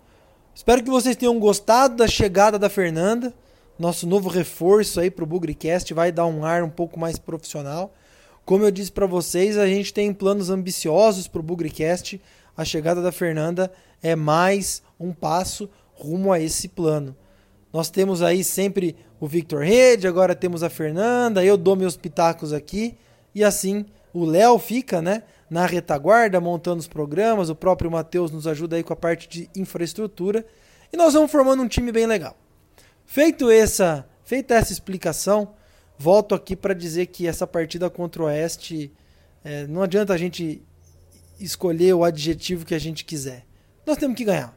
Espero 0.54 0.82
que 0.82 0.90
vocês 0.90 1.18
tenham 1.18 1.38
gostado 1.38 1.98
da 1.98 2.08
chegada 2.08 2.58
da 2.58 2.70
Fernanda. 2.70 3.34
Nosso 3.78 4.08
novo 4.08 4.30
reforço 4.30 5.02
aí 5.02 5.12
para 5.12 5.26
o 5.26 5.28
Bugricast 5.28 5.94
vai 5.94 6.14
dar 6.14 6.26
um 6.28 6.46
ar 6.46 6.64
um 6.64 6.70
pouco 6.70 6.98
mais 6.98 7.20
profissional. 7.20 7.94
Como 8.46 8.64
eu 8.64 8.70
disse 8.70 8.92
para 8.92 9.08
vocês, 9.08 9.58
a 9.58 9.66
gente 9.66 9.92
tem 9.92 10.14
planos 10.14 10.52
ambiciosos 10.52 11.28
para 11.28 11.40
o 11.40 11.44
Bugricast. 11.44 12.22
A 12.56 12.64
chegada 12.64 13.02
da 13.02 13.12
Fernanda 13.12 13.72
é 14.04 14.16
mais 14.16 14.84
um 15.00 15.12
passo 15.12 15.68
rumo 15.96 16.32
a 16.32 16.40
esse 16.40 16.68
plano. 16.68 17.16
Nós 17.74 17.90
temos 17.90 18.22
aí 18.22 18.44
sempre 18.44 18.96
o 19.20 19.28
Victor 19.28 19.64
Rede, 19.64 20.08
agora 20.08 20.36
temos 20.36 20.62
a 20.62 20.70
Fernanda, 20.70 21.44
eu 21.44 21.58
dou 21.58 21.76
meus 21.76 21.98
pitacos 21.98 22.54
aqui 22.54 22.96
e 23.34 23.44
assim 23.44 23.84
o 24.14 24.24
Léo 24.24 24.60
fica, 24.60 25.02
né, 25.02 25.24
na 25.50 25.66
retaguarda 25.66 26.40
montando 26.40 26.80
os 26.80 26.88
programas, 26.88 27.50
o 27.50 27.56
próprio 27.56 27.90
Matheus 27.90 28.30
nos 28.30 28.46
ajuda 28.46 28.76
aí 28.76 28.84
com 28.84 28.94
a 28.94 28.96
parte 28.96 29.28
de 29.28 29.50
infraestrutura 29.56 30.46
e 30.94 30.96
nós 30.96 31.16
vamos 31.16 31.32
formando 31.32 31.64
um 31.64 31.68
time 31.68 31.92
bem 31.92 32.06
legal. 32.06 32.38
Feito 33.06 33.50
essa, 33.50 34.08
feita 34.24 34.54
essa 34.54 34.72
explicação, 34.72 35.50
volto 35.98 36.36
aqui 36.36 36.56
para 36.56 36.74
dizer 36.74 37.08
que 37.08 37.28
essa 37.28 37.48
partida 37.48 37.90
contra 37.90 38.24
o 38.24 38.26
Oeste 38.26 38.92
é, 39.44 39.68
não 39.68 39.82
adianta 39.82 40.14
a 40.14 40.18
gente 40.18 40.62
escolher 41.40 41.94
o 41.94 42.04
adjetivo 42.04 42.66
que 42.66 42.76
a 42.76 42.80
gente 42.80 43.06
quiser. 43.06 43.46
Nós 43.86 43.98
temos 43.98 44.18
que 44.18 44.26
ganhar. 44.26 44.56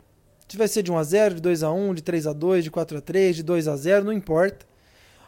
Se 0.48 0.56
vai 0.56 0.66
ser 0.66 0.82
de 0.82 0.90
1 0.90 0.96
a 0.96 1.02
0, 1.02 1.34
de 1.34 1.40
2 1.42 1.62
a 1.62 1.70
1, 1.70 1.94
de 1.94 2.02
3 2.02 2.26
a 2.26 2.32
2, 2.32 2.64
de 2.64 2.70
4 2.70 2.98
a 2.98 3.00
3, 3.00 3.36
de 3.36 3.42
2 3.42 3.68
a 3.68 3.76
0, 3.76 4.04
não 4.06 4.12
importa. 4.12 4.66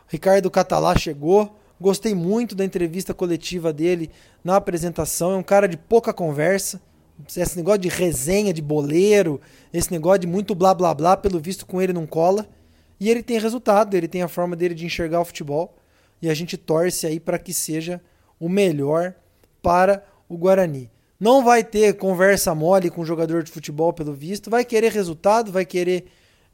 Ricardo 0.08 0.50
Catalá 0.50 0.96
chegou, 0.96 1.58
gostei 1.78 2.14
muito 2.14 2.54
da 2.54 2.64
entrevista 2.64 3.12
coletiva 3.12 3.72
dele 3.72 4.10
na 4.42 4.56
apresentação, 4.56 5.32
é 5.32 5.36
um 5.36 5.42
cara 5.42 5.68
de 5.68 5.76
pouca 5.76 6.12
conversa. 6.12 6.80
Esse 7.36 7.56
negócio 7.58 7.80
de 7.80 7.88
resenha, 7.88 8.52
de 8.52 8.62
boleiro, 8.62 9.40
esse 9.74 9.92
negócio 9.92 10.20
de 10.20 10.26
muito 10.26 10.54
blá 10.54 10.72
blá 10.72 10.94
blá, 10.94 11.16
pelo 11.18 11.38
visto 11.38 11.66
com 11.66 11.82
ele 11.82 11.92
não 11.92 12.06
cola. 12.06 12.48
E 12.98 13.10
ele 13.10 13.22
tem 13.22 13.38
resultado, 13.38 13.94
ele 13.94 14.08
tem 14.08 14.22
a 14.22 14.28
forma 14.28 14.56
dele 14.56 14.74
de 14.74 14.86
enxergar 14.86 15.20
o 15.20 15.24
futebol. 15.24 15.76
E 16.22 16.28
a 16.28 16.34
gente 16.34 16.56
torce 16.56 17.06
aí 17.06 17.18
para 17.18 17.38
que 17.38 17.52
seja 17.52 18.00
o 18.38 18.48
melhor 18.48 19.14
para 19.62 20.04
o 20.28 20.36
Guarani. 20.36 20.90
Não 21.18 21.44
vai 21.44 21.62
ter 21.62 21.96
conversa 21.96 22.54
mole 22.54 22.90
com 22.90 23.04
jogador 23.04 23.42
de 23.42 23.50
futebol, 23.50 23.92
pelo 23.92 24.14
visto. 24.14 24.48
Vai 24.48 24.64
querer 24.64 24.90
resultado, 24.90 25.52
vai 25.52 25.66
querer 25.66 26.06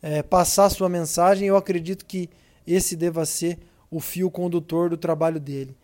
é, 0.02 0.22
passar 0.22 0.70
sua 0.70 0.88
mensagem. 0.88 1.46
Eu 1.46 1.56
acredito 1.56 2.04
que 2.04 2.28
esse 2.66 2.96
deva 2.96 3.24
ser 3.24 3.58
o 3.90 4.00
fio 4.00 4.28
condutor 4.28 4.90
do 4.90 4.96
trabalho 4.96 5.38
dele. 5.38 5.76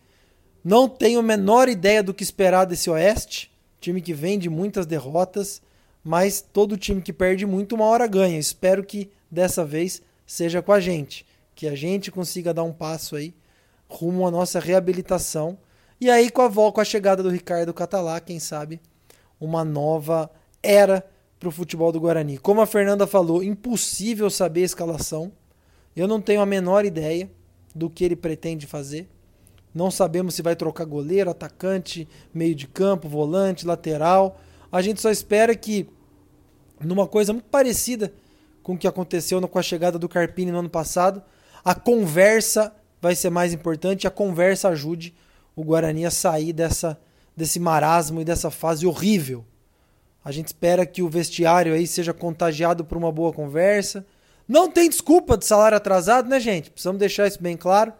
Não 0.63 0.89
tenho 0.89 1.19
a 1.19 1.23
menor 1.23 1.69
ideia 1.69 2.03
do 2.03 2.13
que 2.13 2.23
esperar 2.23 2.65
desse 2.65 2.89
Oeste. 2.89 3.51
Time 3.79 4.01
que 4.01 4.13
vem 4.13 4.37
de 4.37 4.49
muitas 4.49 4.85
derrotas, 4.85 5.61
mas 6.03 6.41
todo 6.41 6.77
time 6.77 7.01
que 7.01 7.13
perde 7.13 7.45
muito, 7.45 7.75
uma 7.75 7.85
hora 7.85 8.07
ganha. 8.07 8.37
Espero 8.37 8.83
que 8.83 9.09
dessa 9.31 9.63
vez 9.63 10.01
seja 10.25 10.61
com 10.61 10.71
a 10.71 10.79
gente, 10.79 11.25
que 11.55 11.67
a 11.67 11.75
gente 11.75 12.11
consiga 12.11 12.53
dar 12.53 12.63
um 12.63 12.71
passo 12.71 13.15
aí 13.15 13.33
rumo 13.93 14.27
à 14.27 14.31
nossa 14.31 14.59
reabilitação. 14.59 15.57
E 16.01 16.09
aí 16.09 16.29
com 16.29 16.41
a 16.41 16.47
volta, 16.47 16.75
com 16.75 16.81
a 16.81 16.85
chegada 16.85 17.21
do 17.21 17.29
Ricardo 17.29 17.73
Catalá, 17.73 18.19
quem 18.19 18.39
sabe 18.39 18.81
uma 19.39 19.63
nova 19.63 20.29
era 20.61 21.05
para 21.39 21.49
o 21.49 21.51
futebol 21.51 21.91
do 21.91 21.99
Guarani. 21.99 22.37
Como 22.37 22.61
a 22.61 22.65
Fernanda 22.65 23.05
falou, 23.05 23.43
impossível 23.43 24.29
saber 24.29 24.61
a 24.61 24.65
escalação. 24.65 25.31
Eu 25.95 26.07
não 26.07 26.21
tenho 26.21 26.41
a 26.41 26.45
menor 26.45 26.85
ideia 26.85 27.29
do 27.75 27.89
que 27.89 28.03
ele 28.03 28.15
pretende 28.15 28.65
fazer. 28.65 29.09
Não 29.73 29.91
sabemos 29.91 30.35
se 30.35 30.41
vai 30.41 30.55
trocar 30.55 30.85
goleiro, 30.85 31.29
atacante, 31.29 32.07
meio 32.33 32.55
de 32.55 32.67
campo, 32.67 33.09
volante, 33.09 33.65
lateral. 33.65 34.39
A 34.71 34.81
gente 34.81 35.01
só 35.01 35.09
espera 35.09 35.55
que, 35.55 35.89
numa 36.79 37.07
coisa 37.07 37.33
muito 37.33 37.49
parecida 37.49 38.13
com 38.61 38.73
o 38.73 38.77
que 38.77 38.87
aconteceu 38.87 39.45
com 39.47 39.59
a 39.59 39.63
chegada 39.63 39.99
do 39.99 40.07
Carpini 40.07 40.51
no 40.51 40.59
ano 40.59 40.69
passado. 40.69 41.21
A 41.63 41.75
conversa 41.75 42.73
vai 43.03 43.15
ser 43.17 43.29
mais 43.29 43.51
importante, 43.51 44.07
a 44.07 44.09
conversa 44.09 44.69
ajude 44.69 45.13
o 45.53 45.61
Guarani 45.61 46.05
a 46.05 46.09
sair 46.09 46.53
dessa, 46.53 46.97
desse 47.35 47.59
marasmo 47.59 48.21
e 48.21 48.23
dessa 48.23 48.49
fase 48.49 48.87
horrível. 48.87 49.43
A 50.23 50.31
gente 50.31 50.47
espera 50.47 50.85
que 50.85 51.01
o 51.01 51.09
vestiário 51.09 51.73
aí 51.73 51.85
seja 51.85 52.13
contagiado 52.13 52.85
por 52.85 52.97
uma 52.97 53.11
boa 53.11 53.33
conversa. 53.33 54.05
Não 54.47 54.71
tem 54.71 54.87
desculpa 54.87 55.37
de 55.37 55.45
salário 55.45 55.75
atrasado, 55.75 56.29
né, 56.29 56.39
gente? 56.39 56.71
Precisamos 56.71 56.97
deixar 56.97 57.27
isso 57.27 57.43
bem 57.43 57.57
claro. 57.57 57.91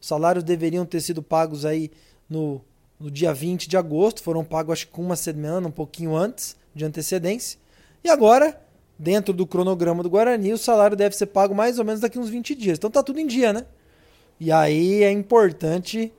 Os 0.00 0.08
salários 0.08 0.42
deveriam 0.42 0.84
ter 0.84 1.02
sido 1.02 1.22
pagos 1.22 1.64
aí 1.64 1.88
no, 2.28 2.60
no 2.98 3.12
dia 3.12 3.32
20 3.32 3.68
de 3.68 3.76
agosto, 3.76 4.24
foram 4.24 4.44
pagos 4.44 4.72
acho 4.72 4.86
que 4.88 4.92
com 4.92 5.02
uma 5.02 5.14
semana, 5.14 5.68
um 5.68 5.70
pouquinho 5.70 6.16
antes 6.16 6.56
de 6.74 6.84
antecedência. 6.84 7.60
E 8.02 8.10
agora 8.10 8.60
dentro 8.98 9.32
do 9.32 9.46
cronograma 9.46 10.02
do 10.02 10.10
Guarani, 10.10 10.52
o 10.52 10.58
salário 10.58 10.96
deve 10.96 11.14
ser 11.14 11.26
pago 11.26 11.54
mais 11.54 11.78
ou 11.78 11.84
menos 11.84 12.00
daqui 12.00 12.18
uns 12.18 12.28
20 12.28 12.56
dias. 12.56 12.76
Então 12.76 12.90
tá 12.90 13.04
tudo 13.04 13.20
em 13.20 13.26
dia, 13.28 13.52
né? 13.52 13.64
E 14.40 14.52
aí 14.52 15.02
é 15.02 15.10
importante, 15.10 16.12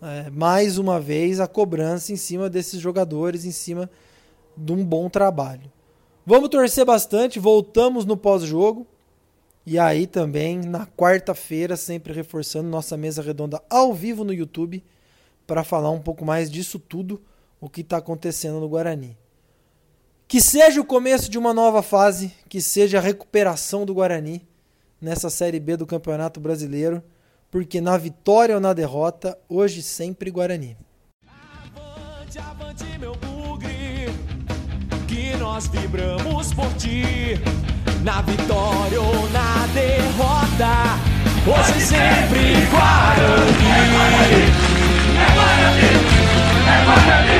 é, 0.00 0.30
mais 0.30 0.78
uma 0.78 1.00
vez, 1.00 1.40
a 1.40 1.48
cobrança 1.48 2.12
em 2.12 2.16
cima 2.16 2.48
desses 2.48 2.80
jogadores, 2.80 3.44
em 3.44 3.50
cima 3.50 3.90
de 4.56 4.72
um 4.72 4.84
bom 4.84 5.10
trabalho. 5.10 5.70
Vamos 6.24 6.48
torcer 6.48 6.84
bastante, 6.84 7.38
voltamos 7.38 8.04
no 8.04 8.16
pós-jogo. 8.16 8.86
E 9.64 9.80
aí 9.80 10.06
também, 10.06 10.58
na 10.58 10.86
quarta-feira, 10.86 11.76
sempre 11.76 12.12
reforçando 12.12 12.68
nossa 12.68 12.96
mesa 12.96 13.20
redonda 13.20 13.60
ao 13.68 13.92
vivo 13.92 14.22
no 14.22 14.32
YouTube, 14.32 14.82
para 15.44 15.64
falar 15.64 15.90
um 15.90 16.00
pouco 16.00 16.24
mais 16.24 16.50
disso 16.50 16.78
tudo, 16.78 17.20
o 17.60 17.68
que 17.68 17.80
está 17.80 17.96
acontecendo 17.96 18.60
no 18.60 18.68
Guarani. 18.68 19.16
Que 20.28 20.40
seja 20.40 20.80
o 20.80 20.84
começo 20.84 21.30
de 21.30 21.38
uma 21.38 21.54
nova 21.54 21.82
fase, 21.82 22.32
que 22.48 22.60
seja 22.60 22.98
a 22.98 23.00
recuperação 23.00 23.84
do 23.84 23.94
Guarani 23.94 24.46
nessa 25.00 25.30
Série 25.30 25.60
B 25.60 25.76
do 25.76 25.86
Campeonato 25.86 26.40
Brasileiro, 26.40 27.02
porque 27.56 27.80
na 27.80 27.96
vitória 27.96 28.54
ou 28.54 28.60
na 28.60 28.74
derrota, 28.74 29.38
hoje 29.48 29.82
sempre 29.82 30.30
Guarani. 30.30 30.76
Avante, 31.26 32.38
avante, 32.38 32.84
meu 32.98 33.16
bugre, 33.16 34.10
que 35.08 35.34
nós 35.38 35.66
vibramos 35.68 36.52
por 36.52 36.70
ti. 36.74 37.40
Na 38.04 38.20
vitória 38.20 39.00
ou 39.00 39.30
na 39.30 39.66
derrota, 39.72 41.00
hoje 41.46 41.80
sempre 41.80 42.66
Guarani. 42.70 43.72
É 43.72 43.88
Guarani, 43.94 44.42
é 45.16 45.26
Guarani, 45.34 45.88
é 46.68 46.84
Guarani. 46.84 47.38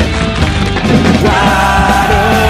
Guarani. 1.21 2.46